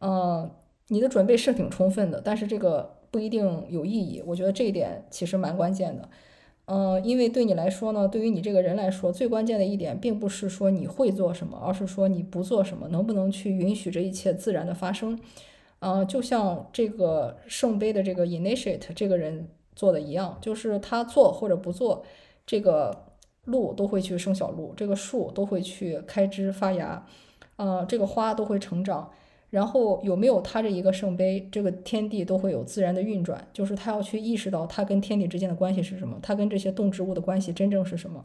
[0.00, 0.48] 嗯，
[0.88, 2.94] 你的准备是挺充分的，但是这个。
[3.10, 6.06] 不一定有意义，我觉得这一点其实蛮关键的，
[6.66, 15.18] 嗯，因为对你来说呢，对于你这个人来说，最关键的一点并不是说你会做什么，而是说你不做什么，能不能去允许这一切自然的发生，
[15.78, 22.04] 嗯，就像这个圣杯的这个 initiate 这个人做的一样，就是他做或者不做，
[22.44, 23.06] 这个
[23.46, 27.06] 鹿都会去生小鹿，这个树都会去开枝发芽，
[27.56, 29.10] 呃，这个花都会成长。
[29.50, 38.22] 然后有没有他这一个圣杯，这个天地都会有自然的运转，就是他要去意识到他跟天地之间的关系是什么，他跟这些动植物的关系真正是什么，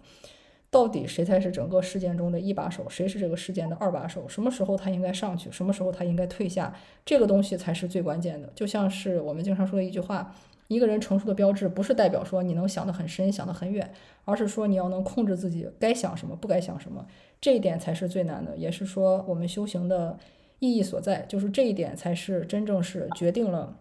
[0.70, 8.50] 到底谁才是整个事件中的一把手，谁是这个事件的二把手，什么时候他应该上去，什么时候他应该退下，这个东西才是最关键的。
[8.54, 10.36] 就像是我们经常说的一句话，
[10.68, 13.94] 一个人成熟的标志，不是代表说你能想得很深，想得很远，
[14.26, 17.06] 而是说你要能控制自己该想什么，不该想什么，
[17.40, 20.20] 这一点才是最难的，也是说我们修行的。
[20.64, 23.78] 意义所在，就是这一点才是真正是决定了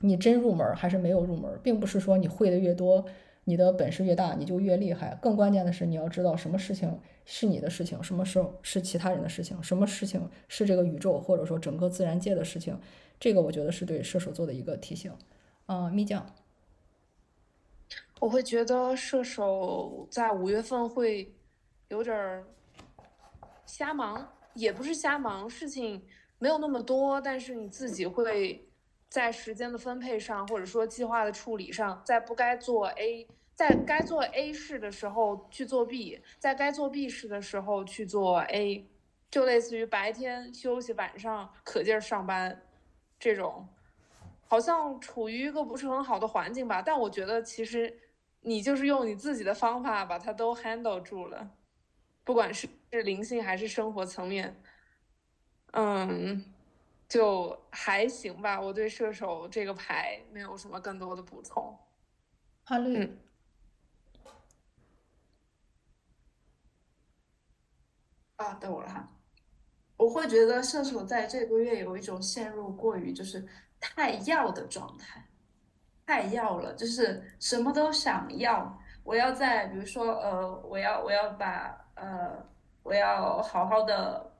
[0.00, 3.06] 你真入门还是没有入门，并不是说你会的越多，
[3.44, 5.18] 你的本事越大，你就越厉害。
[5.22, 12.78] 更关键的是，你要知道什么事情是你的事情，什么时候是其他人的事情，什么事情是这个宇宙或者说整个自然界的事情。
[13.18, 15.10] 这个我觉得是对射手座的一个提醒。
[15.64, 16.26] 啊，蜜酱，
[18.20, 21.32] 我会觉得射手在五月份会
[21.88, 22.44] 有点儿
[23.64, 24.28] 瞎忙。
[24.54, 26.06] 也不是瞎忙，事情
[26.38, 28.68] 没有那么多，但是你自己会
[29.08, 38.88] 在时间的分配上，或者说计划的处理上，在不该做 A，在该做 A 事的时候去做 B，在该做 B 事的时候去做 A，
[39.30, 42.66] 就类似于白天休息，晚上可劲儿上班，
[43.18, 43.68] 这种
[44.48, 46.82] 好像处于一个不是很好的环境吧。
[46.82, 48.00] 但我觉得其实
[48.40, 51.50] 你就是用你自己的方法把它都 handle 住了。
[52.30, 54.54] 不管是是灵性还是生活层面，
[55.72, 56.44] 嗯，
[57.08, 58.60] 就还行吧。
[58.60, 61.76] 我对射手这个牌没有什么更多的补充。
[62.66, 63.18] 阿绿，
[68.36, 69.10] 啊，到我了哈。
[69.96, 73.44] 我会觉得射手在这个月有一种陷入过于就是
[73.80, 75.26] 太要的状态，
[76.06, 78.80] 太要了，就是什么都想要。
[79.02, 82.44] 我要在比如说呃，我要我要把呃，
[82.82, 84.32] 我要好好的，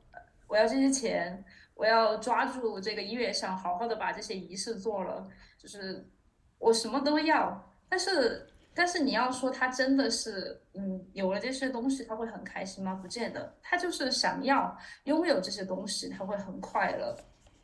[0.49, 1.45] 我要这些钱，
[1.75, 6.09] 我要抓住这个月上，好好的把这些仪式做了，就是
[6.59, 8.47] 我什么都要，但是。
[8.73, 12.95] 但是你要说他真的是，嗯，有了这些东西他会很开心吗？
[12.95, 17.15] 不见得，他就是想要拥有这些东西，他会很快乐。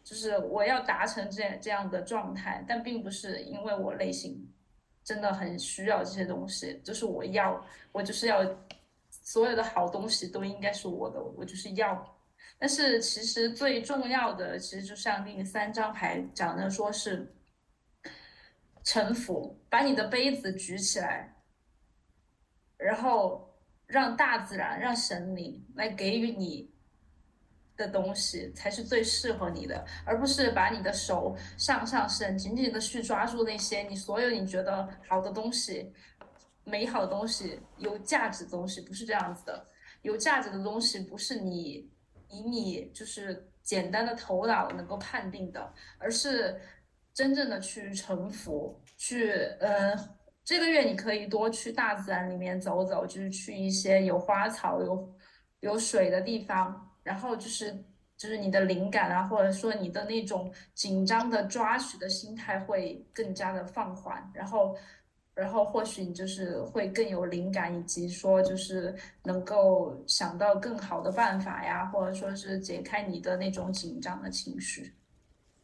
[0.03, 4.37] 就是我要达成这这样的状态，但并不是因为我内心
[5.05, 8.45] 真的很需要这些东西，就是我要，我就是要
[9.27, 12.17] 所有的好东西都应该是我的，我就是要。
[12.59, 17.35] 但是其实最重要的，其实就像另三张牌讲的，说是。
[18.85, 21.35] 臣服，把你的杯子举起来，
[22.77, 23.53] 然后
[23.85, 26.73] 让大自然、让神灵来给予你
[27.77, 35.93] 的东西，才是最适合你的，而不是把你的手向上伸，紧紧的去抓住那些你所有你觉得好的东西、
[36.67, 39.67] 美好的东西、有价值的东西，不是这样子的。
[40.03, 41.91] 有价值的东西不是你
[42.29, 46.61] 以你就是简单的头脑能够判定的，而是。
[47.17, 49.95] 真正的去臣服，去，呃，
[50.45, 55.17] 这个月你可以多去大自然里面走走，就是去一些有花草、有
[55.61, 57.73] 有水的地方，然后就是
[58.19, 64.77] 就是你的灵感啊，或者说你的那种紧张的抓取的心态会更加的放缓，然后，
[65.37, 74.95] 然后或许你就是会更有灵感，以及说就是能够想到更好的办法呀，或者说是解开你的那种紧张的情绪。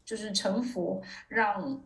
[0.04, 1.82] 就是臣服，让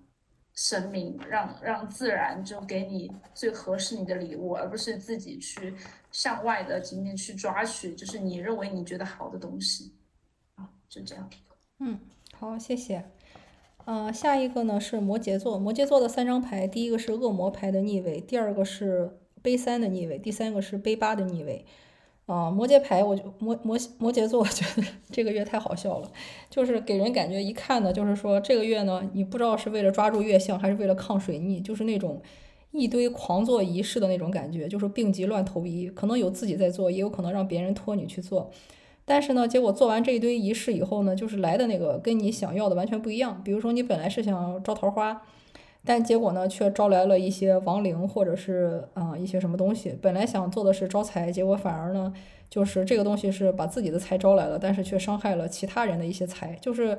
[0.54, 5.72] 神明，让让自然就给你最合适你的礼物，而不是自己去
[6.10, 9.94] 向外的仅仅去抓取，就是你认为你觉得好的东西。
[10.56, 11.30] 啊，就这样。
[11.78, 12.00] 嗯，
[12.32, 13.04] 好，谢谢。
[13.86, 21.64] 啊，下一个呢是摩羯座，摩羯座的三张牌，第一个是恶魔牌的逆位，第二个是杯三的逆位，第三个是杯八的逆位。
[22.26, 26.10] 啊，摩羯牌，我就摩摩摩羯座，我觉得 这个月太好笑了，
[26.50, 32.20] 就是给人感觉一看呢，就是说这个月呢，你不知道是为了抓住月相，还是为了抗水逆，就是那种
[32.72, 38.50] 一堆狂做仪式的那种感觉，就是病急乱投医，可能有自己在做，也有可能让别人托你去做，
[39.06, 45.22] 但是呢，结果做完这一堆仪式以后呢，就是来的那个跟你想要的完全不一样，比如说你本来是想招桃花。
[45.88, 49.96] 但结果呢，却招来了一些亡灵，或者是啊一些什么东西。
[50.02, 52.12] 本来想做的是招财，结果反而呢，
[52.50, 56.58] 就是这个东西是把自己的财招来了，但是却伤害了其他人的一些财。
[56.60, 56.98] 就是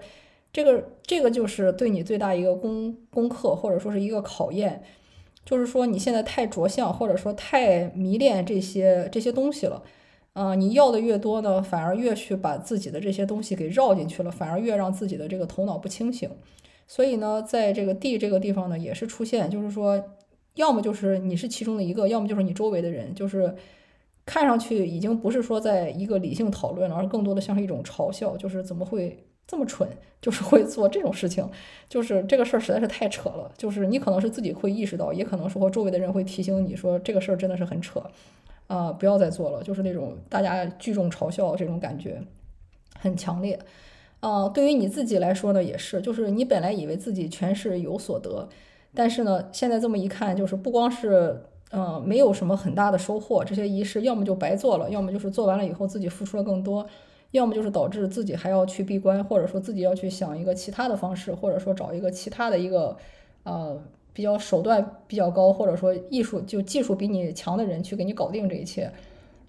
[0.53, 4.81] 这个这个就是对你最大一个功功课，或者说是一个考验。
[5.43, 9.83] 就是说你现在太着相，或者说太迷恋这些这些东西了。
[10.37, 16.29] 啊，你要的越多呢，反而越去把自己的这些东西给绕进去了，反而越让自己的这个头脑不清醒。
[16.85, 19.99] 所以呢，在这个 D 这个地方呢，也是出现，就是说，
[20.53, 23.55] 要么就是你是其中的一个，要么就是你周围的人，就是
[24.27, 29.89] 看上去已经不是说在一个理性讨论了，而更多的像是一种嘲笑，就是怎么会这么蠢，
[30.21, 31.49] 就是会做这种事情，
[31.89, 37.99] 就是这个事儿实在是太扯了，就是你可能是自己会意识到，也可能说周围的人会提醒你说这个事儿真的是很扯，
[38.67, 42.21] 啊，不要再做了，就是那种大家聚众嘲笑这种感觉
[42.99, 43.57] 很强烈。
[44.19, 48.49] 啊，对于你自己来说呢，也是，就是你本来以为自己全是有所得，
[48.93, 56.87] 但是呢，现在这么一看，就是不光是，嗯，没有什么很大的收获，这些仪式要么就白做了，要么就是做完了以后自己付出了更多，
[57.31, 62.97] 要么就是导致自己还要去闭关，或者说自己要去想一个其他的方式，或者说找一个其他的一个，
[63.43, 63.79] 呃，
[64.17, 68.91] 比较手段比较高，或者说艺术就技术比你强的人去给你搞定这一切。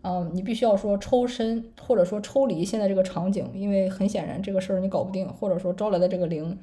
[0.02, 6.58] 嗯，你必须要说抽身，或者说抽离现在这个场景，因为很显然这个事儿你搞不定，或者说招来的这个灵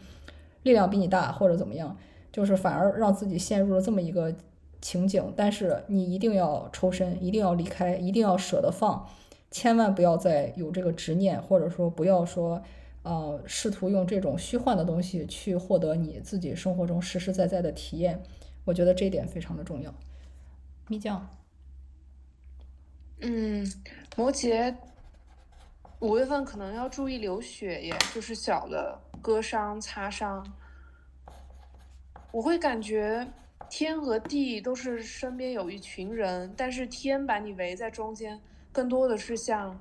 [0.62, 1.98] 力量比你大，或者怎么样，
[2.32, 4.32] 就是反而让自己陷入了这么一个
[4.82, 5.34] 情景。
[5.36, 9.04] 但是你一定要抽身，一定要离开，一定要舍得放，
[9.50, 12.62] 千万不要再有这个执念，或者说不要说
[13.06, 18.22] 呃试图用这种虚幻的东西去获得你自己生活中实实在在的体验。
[18.66, 19.94] 我觉得这一点非常的重要。
[20.88, 21.30] 米酱。
[23.22, 23.66] 嗯，
[24.18, 24.76] 摩羯
[26.00, 30.46] 五月份可能要注意流血，也就是小的割伤、擦伤。
[32.32, 33.26] 我会感觉
[33.70, 38.42] 天和地都是身边有一群人，但是天把你围在中间，
[38.72, 39.80] 更多的是像，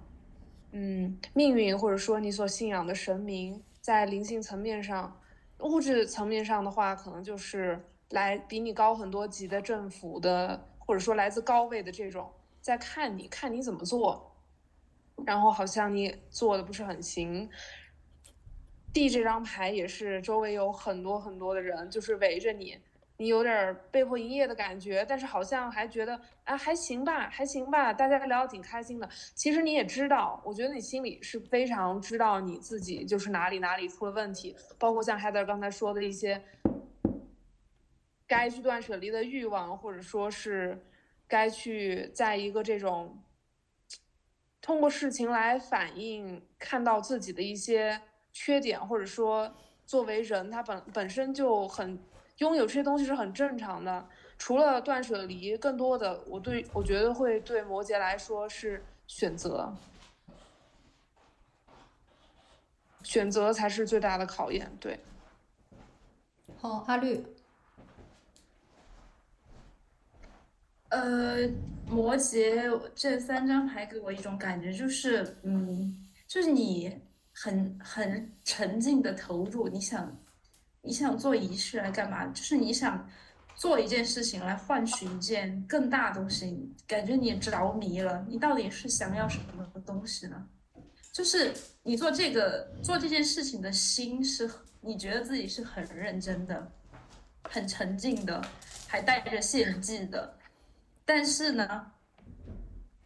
[0.77, 5.21] 嗯，命运或者说你所信仰的神明，在灵性层面上，
[5.61, 12.29] 物质层面上的话，可能就是来比你高很多级的政府的，或者说来自高位的这种。
[12.61, 14.35] 在看你看你怎么做，
[15.25, 17.49] 然后好像你做的不是很行。
[18.93, 22.77] D 这张牌也是周围有很多很多的人，就是围着你，
[23.17, 29.09] 你有点被迫营业的感觉，但是好像还觉得啊还行吧，还行吧，大家聊得挺开心的。
[29.35, 36.43] 其实你也知道，我觉得你心里是非常知道你自己就是哪里哪里出了问题，包括像 Heather 刚才说的一些
[38.27, 40.85] 该去断舍离的欲望，或者说是
[41.29, 43.23] 该去在一个这种
[44.61, 48.01] 通过事情来反映看到自己的一些。
[48.37, 49.55] 缺点，或者说
[49.87, 51.97] 作为人，他本本身就很
[52.39, 54.07] 拥有这些东西是很正常的。
[54.39, 59.73] 除了断舍离，更多的我对我觉得会对摩羯来说是选择，
[63.03, 64.71] 选择才是最大的考验。
[64.81, 64.99] 对，
[66.59, 67.25] 好，阿绿，
[70.89, 71.49] 呃，
[71.87, 75.95] 摩羯这三张牌给我一种感觉，就是嗯，
[76.27, 77.01] 就是你。
[77.37, 80.17] 很很沉浸的投入，你想，
[80.85, 82.27] 你想做仪式来干嘛？
[82.27, 83.09] 就是你想
[83.57, 88.23] 做一件事情来换取一件更大东西，感觉你着迷了。
[88.29, 90.47] 你到底是想要什么东西呢？
[91.11, 94.51] 就是你做这个做这件事情的心是，
[94.83, 96.71] 你觉得自己是很认真的，
[97.45, 98.45] 很沉浸的，
[98.87, 100.37] 还带着献祭的。
[101.07, 101.91] 但是呢，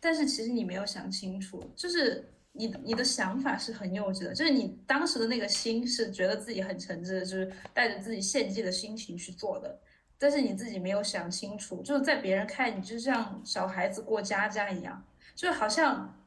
[0.01, 2.29] 但是其实你没有想清楚，就是。
[2.59, 9.81] 你你的想法是很幼稚的，就是你当时的那个心是觉得自己很诚挚的，就是带着自己献祭的心情去做的，
[10.19, 15.03] 但是你自己没有想清楚，就是在别人看你就像小孩子过家家一样，
[15.37, 16.21] 就好像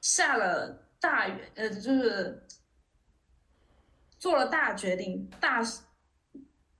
[0.00, 2.46] 下了大雨呃，就是
[4.18, 5.60] 做了大决定，大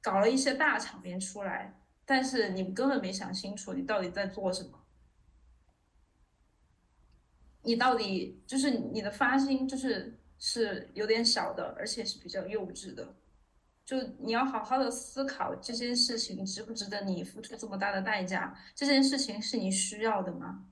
[0.01, 1.75] 搞了一些大场面出来，
[2.05, 4.79] 但是你根本没想清楚你到底在做什么。
[7.65, 13.15] 你到底就是你的发心，就是是有点小的，而且是比较幼稚的。
[13.85, 18.57] 就你要好好的思考这件事情值不值得你付出这么大的代价？
[18.75, 20.67] 这件事情是你需要的吗？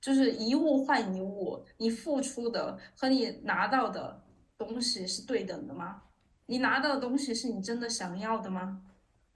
[0.00, 4.24] 就是一物换一物，你付出的和你拿到的
[4.58, 6.02] 东西是对等的吗？
[6.46, 8.82] 你拿到的东西是你真的想要的吗？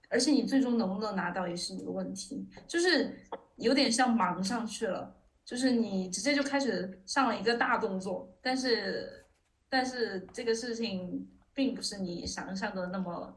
[0.09, 3.13] 而且你最终能不能拿到也是一个问题，就是
[3.57, 5.15] 有点像忙上去了。
[5.47, 9.25] 就是你直接就开始上了一个大动作，但是，
[9.69, 13.33] 但是这个事情并不是你想象的那么，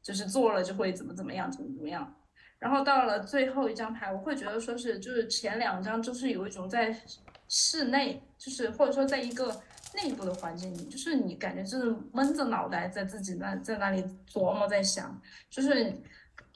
[0.00, 2.16] 就是做了就会怎么怎么样，怎么怎么样。
[2.58, 6.98] 然后到了最后一张牌，我会觉得说是，就是前两张就是有一种在
[7.46, 9.60] 室内，就是或者说在一个
[9.94, 15.20] 内部的环境里，就是你感觉就是闷着脑袋在自己那在那里琢磨在想，
[15.50, 15.92] 就是。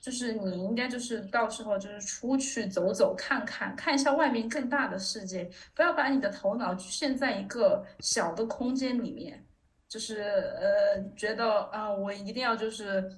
[0.00, 9.44] 就是你应该就是到时候就是出去走走看看，看一下外面更大的世界，不要把你的头脑局限在一个小的空间里面。
[9.88, 13.10] 就是呃，觉得啊，我一定要就是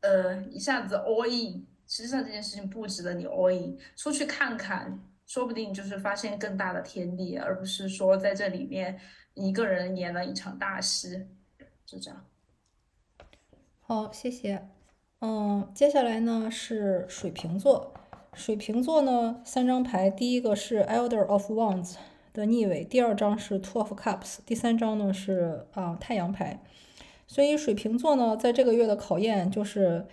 [0.00, 1.66] 呃一下子 all in。
[1.86, 8.98] 实际上这件事情不值得你 all in，出去看看，说不定就是发现更大的天地，而不是说在这里面
[9.34, 11.26] 一个人演了一场大戏。
[11.84, 12.26] 就这样。
[13.82, 14.75] 好，谢谢。
[15.28, 17.92] 嗯，接下来呢是水瓶座。
[18.32, 21.94] 水瓶座呢，三张牌，第一个是 Elder of Wands
[22.32, 26.62] 的逆位，第二张是 Two of Cups，第三张呢是啊太阳牌。
[27.26, 30.06] 所以水瓶座呢，在这个月的考验就是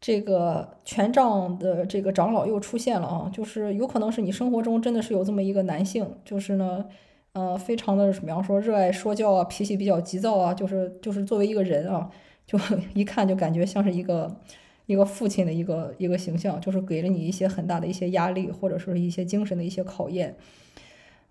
[0.00, 6.84] 这个权杖的这个长老又出现了啊，就是有可能是你生活中真的是有这么一个男性，就是呢，
[7.32, 12.08] 呃，非常的比方说热爱说教啊，脾气比较急躁啊，就是就是作为一个人啊。
[12.52, 12.58] 就
[12.92, 14.36] 一看就感觉像是一个
[14.84, 20.36] 一个父亲的一个一个形象，就是给了你一些很大的一些压力，或者说是一些精神的一些考验。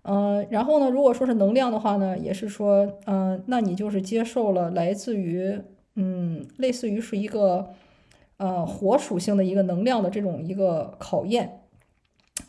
[0.02, 5.60] 嗯，然后呢，如果说是能量的话呢，也是说，嗯，那你就是接受了来自于，
[5.94, 7.70] 嗯，类似于是一个，
[8.38, 11.60] 呃，火属性的一个能量的这种一个考验。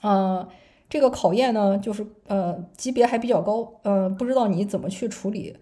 [0.01, 0.49] 啊，
[0.89, 5.55] 这个考验呢，就是呃，级别还比较高，呃，不知道你怎么去处理。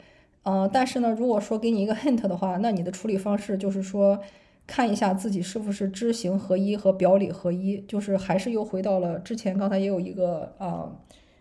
[0.44, 4.20] 呃，但是呢，如果说给你一个 hint 的话，那你的处理方式就是说，
[4.66, 10.92] 看一下自己是不是知行合一和表里合一，就是还是又回到了之前，刚才也有一个啊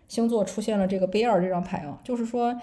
[0.07, 2.55] 星座出现了这个杯二这张牌啊，就是说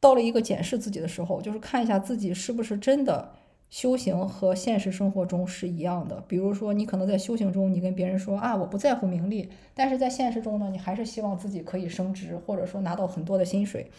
[0.00, 3.30] 到了一个检视自己的时候，就是看一下自己是不是真的
[3.70, 6.24] 修行和现实生活中是一样的。
[6.26, 13.90] 比如说，你可能在修行中，你跟别人说啊，我不在乎名利，但是在现实中呢，你还是希望自己可以升职，或者说拿到很多的薪水。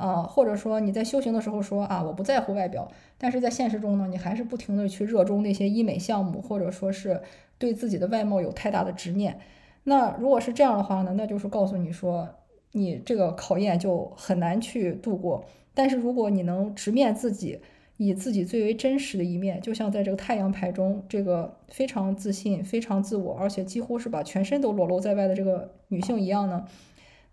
[0.00, 7.20] 啊，或者说你在修行的时候说啊，我不在乎外表，但是在现实中呢，你还是不停的去热衷那些医美项目，或者说是
[7.58, 9.38] 对自己的外貌有太大的执念。
[9.84, 12.28] 那如果是这样的话呢，那就是告诉你说，
[12.72, 15.44] 你这个考验就很难去度过。
[15.74, 17.60] 但是如果你能直面自己，
[17.96, 26.66] 以自己最为真实的一面，就像在这个太阳牌中，这个非常自信、非常自我，而且几乎是把全身都裸露在外的这个女性一样呢，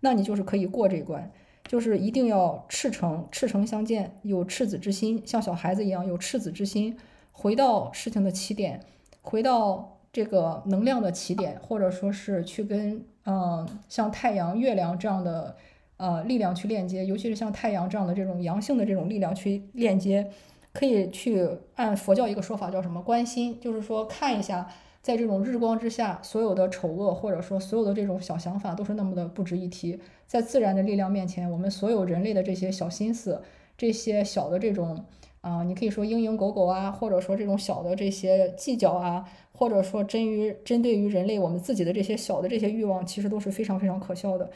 [0.00, 1.30] 那你就是可以过这一关。
[1.68, 6.96] 就是一定要赤诚，赤诚相见，有赤子之心，像小孩子一样有赤子之心，
[7.30, 8.80] 回到事情的起点，
[9.20, 15.54] 回到这个能量的起点，或者说是去跟嗯像太阳、月亮这样的
[15.98, 20.30] 呃力量去链接，尤其是像太阳这样的这种阳性的这种力量去链接，
[20.72, 24.68] 可以去按佛教一个说法叫什么观心，就是说看一下。
[25.00, 29.98] 在这种日光之下，所有的丑恶或者说所有的这种小想法都是那么的不值一提。
[30.26, 33.40] 在自然的力量面前，我们所有人类的这些小心思，
[33.76, 35.04] 这些小的这种
[35.40, 44.50] 啊，你可以说蝇营狗苟啊，或者说这种小的这些计较啊，或者说针于针对于人类我们自己的这些小的这些欲望，其实都是非常非常可笑的。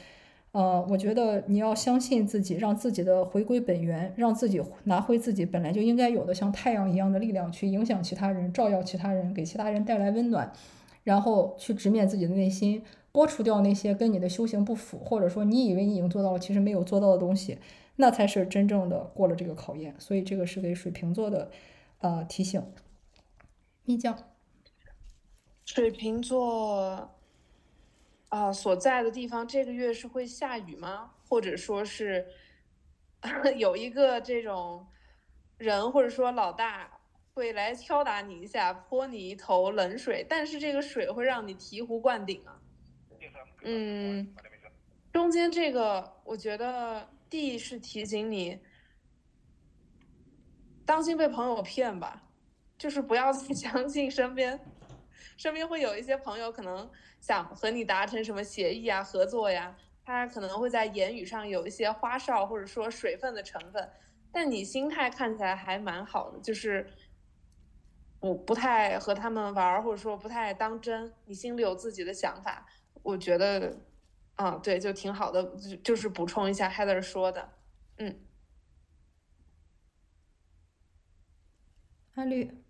[0.52, 10.52] 呃，我觉得你要相信自己，让自己的回归本源，让自己拿回自己本来就应该有的像太阳一样的力量，去影响其他人，照耀其他人，给其他人带来温暖，
[11.04, 12.82] 然后去直面自己的内心，
[13.14, 17.56] 剥除掉那些跟你的修行不符，或者说你以为你已经做到了，其实没有做到的东西，
[17.96, 19.94] 那才是真正的过了这个考验。
[19.98, 21.50] 所以这个是给水瓶座的
[22.00, 22.62] 呃提醒。
[23.86, 24.18] 蜜酱，
[25.64, 27.10] 水瓶座。
[28.32, 31.12] 啊，所在的地方这个月是会下雨吗？
[31.28, 32.26] 或者说是
[33.58, 34.86] 有一个这种
[35.58, 36.90] 人，或者说老大
[37.34, 42.58] 会来敲打你一下，泼你一头冷水，但是这个水会让你醍醐灌顶啊。
[43.64, 44.34] 嗯，
[45.12, 48.58] 中间这个我觉得 D 是提醒你
[50.86, 52.22] 当心被朋友骗吧，
[52.78, 54.58] 就是不要再 相信身边，
[55.42, 56.88] 身边会有一些朋友可能。
[57.20, 59.76] 想和你达成什么协议啊、合作呀？
[60.04, 63.88] 他可能会在言语上有一些花哨或者说水分的成分，
[64.32, 66.90] 但你心态看起来还蛮好的，就是
[68.18, 71.12] 不不太和他们玩，或者说不太当真。
[71.26, 72.66] 你心里有自己的想法，
[73.04, 73.78] 我觉得，
[74.36, 75.44] 嗯，对，就挺好的。
[75.56, 77.52] 就就是补充一下 Heather 说的，
[77.98, 78.26] 嗯，
[82.14, 82.61] 阿绿。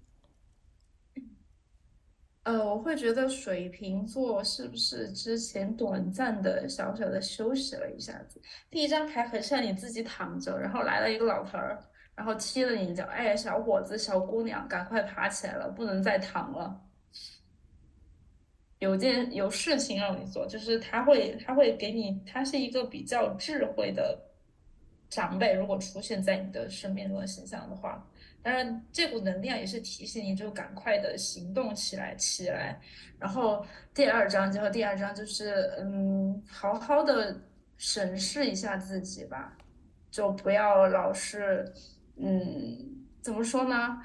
[2.45, 8.41] 呃，我会觉得水瓶座是不是之前短暂的小小的休息了一下子？
[8.69, 11.79] 第一张牌很像你自己躺着，然后来了一个老头儿，
[12.17, 16.81] 然后踢了你一脚，哎呀，小伙子、小姑娘，赶快爬起来了，不能再躺了。
[18.81, 24.21] 有件有事情让你做，就是他会他会给你，他是一个比较智慧的
[25.09, 28.05] 长辈，如果出现在你的身边这种形象的话。
[28.43, 32.81] 当然，这股能量也是提醒你，就赶快的行动起来，起来。
[33.17, 33.65] 然后
[33.95, 37.41] 第二章，就第二章就是，嗯，好好的
[37.77, 39.57] 审视一下自己吧，
[40.11, 41.73] 就不要老是，
[42.17, 44.03] 嗯，怎么说呢？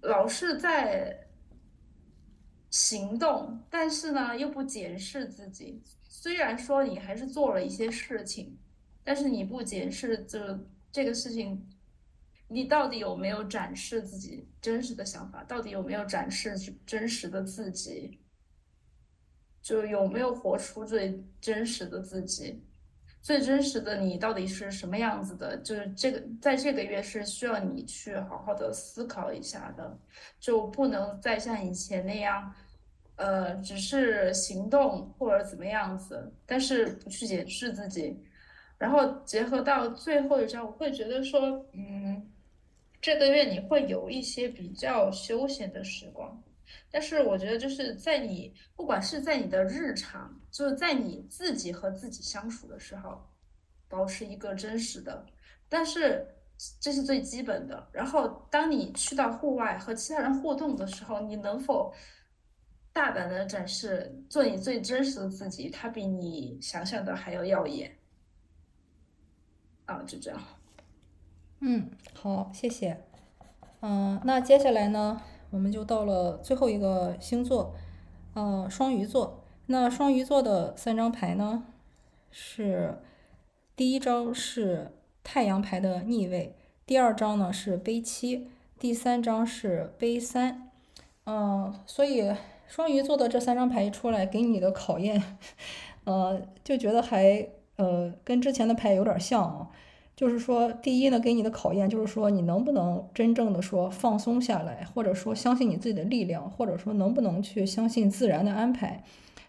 [0.00, 1.28] 老是在
[2.68, 5.80] 行动，但是呢又不检视自己。
[6.02, 8.58] 虽然说你还是做了一些事情，
[9.04, 11.64] 但是你不检视这这个事情。
[12.48, 15.42] 你到底有没有展示自己真实的想法？
[15.44, 18.20] 到底有没有展示真实的自己？
[19.60, 22.64] 就有没有活出最真实的自己？
[23.20, 25.56] 最真实的你到底是什么样子的？
[25.56, 29.98] 就是这个，在这个月是需要你去好好的思考一下的，
[30.38, 32.54] 就不能再像以前那样，
[33.16, 38.16] 呃，只是行动或者怎么样子，但是不去检视自己。
[38.78, 42.30] 然后结合到最后一张，我会觉得说，嗯。
[43.06, 46.42] 这个月你会有一些比较休闲的时光，
[46.90, 53.24] 但是我觉得就是在你不管是在你的日常，就是在你自己和自己相处的时候，
[53.88, 55.24] 保持一个真实的，
[55.68, 56.26] 但是
[56.80, 57.88] 这是最基本的。
[57.92, 61.94] 然后当你去到户外和其他人互动的时候，你能否
[62.92, 65.70] 大胆的展示做你最真实的自己？
[65.70, 67.96] 它比你想象的还要耀眼。
[69.84, 70.42] 啊，就这样。
[71.60, 72.98] 嗯，好，谢谢。
[73.80, 77.74] 嗯，那接下来呢，我们就到了最后一个星座，
[78.34, 79.42] 呃，双鱼座。
[79.66, 81.64] 那双鱼座的三张牌呢，
[82.30, 82.98] 是
[83.74, 84.92] 第一张是
[85.24, 86.54] 太阳牌的逆位，
[86.84, 88.48] 第二张呢是杯七，
[88.78, 90.70] 第三张是杯三。
[91.24, 92.32] 嗯，所以
[92.68, 95.22] 双鱼座的这三张牌一出来，给你的考验，
[96.04, 99.70] 呃，就觉得还呃跟之前的牌有点像啊。
[100.16, 109.04] 就是说，第一呢，给你的考验就是说，你能不能真正的说放松下来，或者说相信你自己的力量，或者说能不能去相信自然的安排。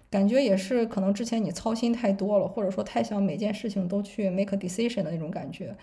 [0.09, 5.73] 感觉也是可能之前你操心太多了，或者说太想每件事情都去 make a decision 的那种感觉。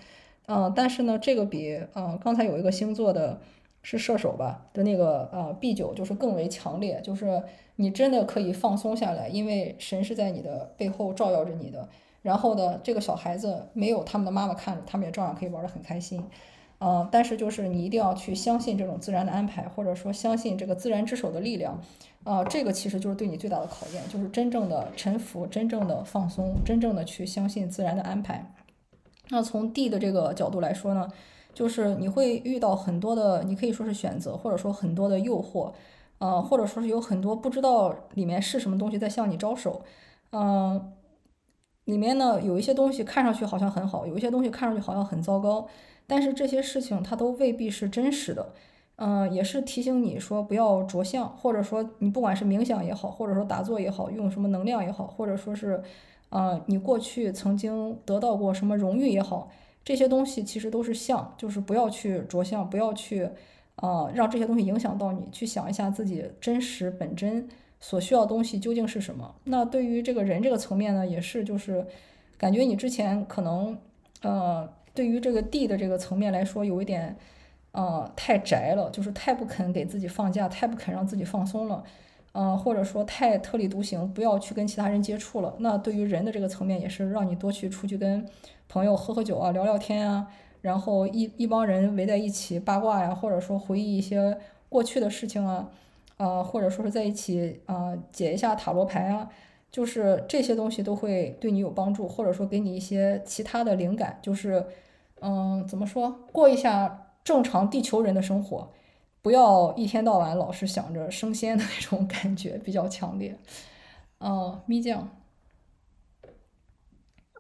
[0.47, 3.41] 嗯，但是呢，这个比呃刚才有一个星座的
[3.83, 7.43] 是射手吧的那个呃 B 九就是更为强烈，就是
[7.77, 11.89] 你真的可以放松下来，因为神是在你的背后照耀着你的。
[12.25, 16.25] 然后呢，这个小孩子没有他们的妈妈看着，他们也照样可以玩得很开心。
[16.79, 21.79] 嗯，但是就是你一定要去相信这种自然的安排，或者说相信这个自然之手的力量。
[22.25, 28.55] 啊，这个其实就是对你最大的考验，就是真正的臣服，真正的放松，真正的去相信自然的安排。
[29.29, 31.07] 那从 D 的这个角度来说呢，
[31.53, 35.73] 就是你会遇到很多的，你可以说是选择，或者说很多的诱惑，
[36.19, 39.83] 呃，或者说是有很多不知道里面是什么东西在向你招手，
[40.33, 40.93] 嗯，
[41.85, 45.67] 里面呢有一些东西看上去好像很好，有一些东西看上去好像很糟糕，
[46.07, 48.53] 但是这些事情它都未必是真实的。
[48.97, 55.83] 嗯，也是提醒你说不要着相，或者说你不管是冥想也好，或者说打坐也好，用什么能量也好，或者说是，
[56.29, 59.51] 呃，你过去曾经得到过什么荣誉也好，
[59.85, 63.29] 这些东西其实都是相，就是不要去着相，不要去，
[63.83, 67.49] 呃，让这些东西影响到你，去想一下自己真实本真
[67.85, 69.35] 所需要东西究竟是什么。
[69.45, 71.87] 那对于这个人这个层面呢，也是就是
[72.39, 73.77] 感觉你之前可能，
[74.23, 77.15] 呃，对于这个地的这个层面来说，有一点。
[77.77, 81.83] 呃，太宅了，就是太不肯给自己放假，太不肯让自己放松了，
[82.31, 85.57] 嗯，或者说太特立独行，不要去跟其他人接触了。
[85.59, 88.25] 那对于人的这个层面，也是让你多去出去跟
[88.69, 90.29] 朋友喝喝酒啊，聊聊天啊，
[90.61, 95.69] 然后一一帮人围在一起八卦呀，或者说回忆一些过去的事情啊，
[96.17, 99.29] 啊，或者说是在一起啊解一下塔罗牌啊，
[99.71, 104.67] 就是这些东西都会对你有帮助，或者说给你一些其他的灵感，就是
[105.21, 107.01] 嗯，怎么说，过一下。
[107.25, 108.71] 正常地球人的生活，
[109.23, 113.39] 不要一天到晚老是想着升仙的那种感觉比较强烈。
[114.21, 115.09] 嗯，咪酱。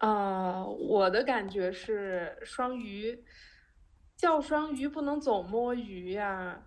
[0.01, 3.23] 啊，我的感觉是双鱼，
[4.17, 6.63] 叫双鱼不能总摸鱼呀。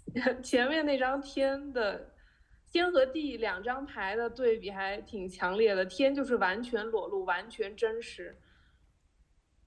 [0.42, 2.10] 前面那张天的
[2.70, 8.36] 天和地两张牌的对比还挺强烈的，天就是完全裸露，完全真实，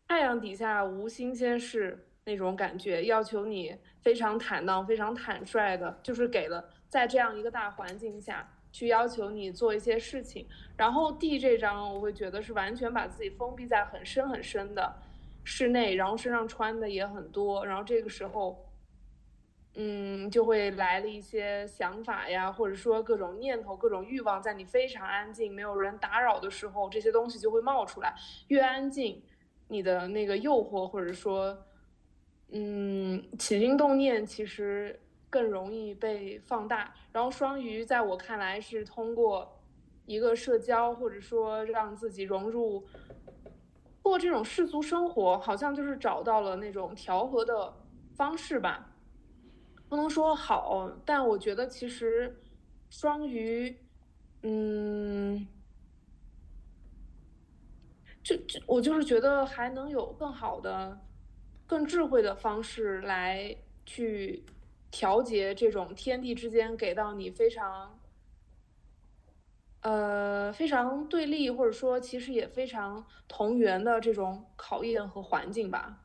[0.07, 2.07] 太阳底下无新鲜事。
[2.28, 10.47] 那种感觉，要求你非常坦荡、非常坦率的，就是给了在这样一个大环境下去要求你做一些事情。
[10.76, 14.91] 然后 D 这张，我会觉得是完全把自己封闭在很深很深的
[15.43, 18.57] 室内，然后身上穿的也很多，然后这个时候，
[19.76, 28.15] 嗯，就会来了一些想法呀，或者说各种念头、各种欲望，在你非常安静、没有人打扰的时候，这些东西就会冒出来。
[28.47, 29.21] 越安静，
[29.67, 31.57] 你的那个诱惑，或者说。
[32.51, 34.97] 嗯，起心动念其实
[35.32, 36.93] 更容易被放大。
[37.11, 39.59] 然后双鱼在我看来是通过
[40.05, 42.86] 一个社交，或者说让自己融入
[44.03, 47.73] 过这种世俗生活，好像就是找到了那种调和的
[48.15, 48.95] 方式吧。
[49.96, 52.38] 不能说好，但我觉得其实
[52.89, 53.74] 双鱼，
[54.41, 55.48] 嗯，
[58.22, 61.00] 就就我就是觉得还能有更好的。
[61.66, 64.43] 更智慧的方式来去
[64.91, 67.98] 调节这种天地之间给到你非常，
[69.80, 76.05] 呃非常对立或者说其实也非常同源的这种考验和环境吧。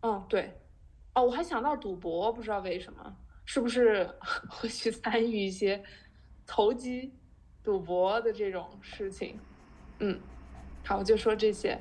[0.00, 0.60] 嗯，对，
[1.14, 4.04] 哦，我还想到赌博，不知道为什么，是不是
[4.48, 5.82] 会去参与一些
[6.46, 7.12] 投机
[7.62, 9.38] 赌博的这种事情？
[9.98, 10.20] 嗯，
[10.84, 11.78] 好，我就说这些。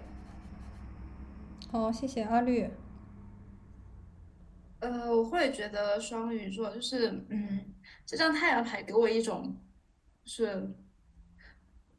[1.71, 2.69] 好，谢谢阿绿。
[4.79, 7.73] 呃，我会觉得双鱼座就是，嗯，
[8.05, 9.55] 这张太阳牌给我一种，
[10.25, 10.71] 是，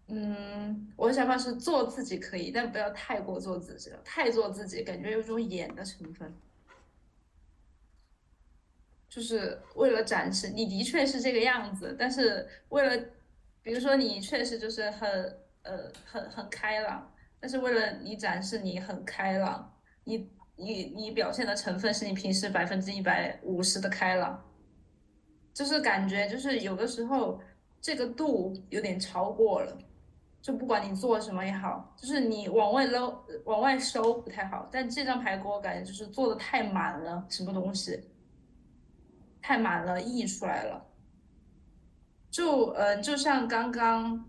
[0.08, 6.34] 嗯，我的想法是做自己可以，但不要太过做自己了，太做自己感觉有种演的成分，
[9.08, 13.04] 就是为了展示你的确是这个样子，但是为了，
[13.62, 15.10] 比如说你确实就是很，
[15.62, 17.12] 呃，很很开朗。
[17.40, 24.42] 但是为了你展示你很开朗，你你你表现的成分是你平时百分之一百五十的开朗，
[25.54, 27.40] 就是感觉就是有的时候
[27.80, 29.78] 这个度有点超过了，
[30.40, 38.08] 就不管你做什么也好，就是你往外搂往外收不太好，但这张牌给我感觉就是做的太满了，什么东西
[39.42, 40.86] 太满了溢出来了，
[42.30, 44.24] 就呃就像刚刚。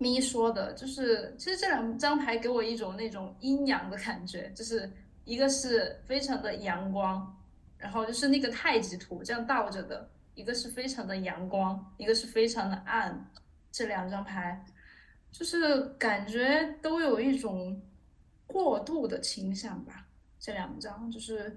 [0.00, 4.88] 咪说的就是，其实这两张牌给我一种那种阴阳的感觉，就是
[5.24, 7.36] 一个是非常的阳光，
[7.76, 13.28] 然后就是那个太极图这样倒着的，一个是非常的阳光，一个是非常的暗，
[13.72, 14.64] 这两张牌
[15.30, 17.80] 就是感觉都有一种
[18.46, 20.06] 过度的倾向吧。
[20.40, 21.56] 这两张就是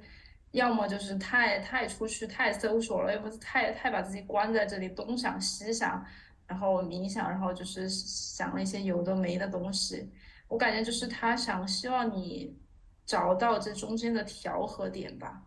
[0.52, 6.06] 要么就是太太出去太 social 了，要不是太太把自己关在这里东想西想，
[6.48, 10.12] 然后冥想，然后就是想了一些有的没的东西。
[10.48, 12.58] 我感觉就是他想希望你
[13.06, 15.44] 找到这中间的调和点吧。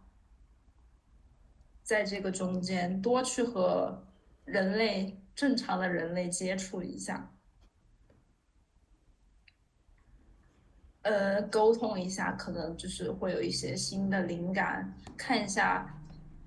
[1.82, 4.06] 在这个中间多去和
[4.46, 7.33] 人类正常的人类接触一下，
[11.04, 14.92] 呃，沟通一下，可能就是会有一些新的灵感。
[15.16, 15.98] 看一下，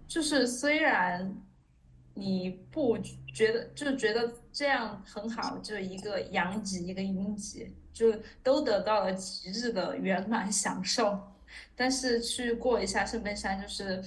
[0.08, 1.36] 就是虽然
[2.14, 2.97] 你不
[3.34, 11.18] 觉得，就觉得这样很好，就一个阳极，一个阴极，就都得到了极致的圆满享受，
[11.76, 14.03] 但是去过一下圣杯山，就是。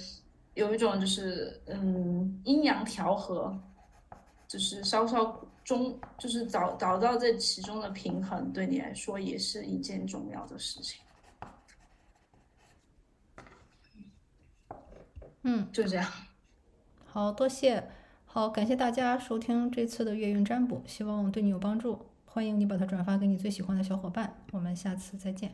[0.53, 3.57] 有一种就是嗯阴阳调和，
[4.49, 11.01] 就是稍稍中，就是找找到这其中的平衡，对你来说也是一件重要的事情。
[15.43, 16.11] 嗯，就这样。
[17.05, 17.89] 好多谢，
[18.25, 22.05] 好感谢大家收听这次的月运占卜，希望对你有帮助。
[22.25, 25.53] 欢迎你把它转发给你最喜欢的小伙伴，我们下次再见。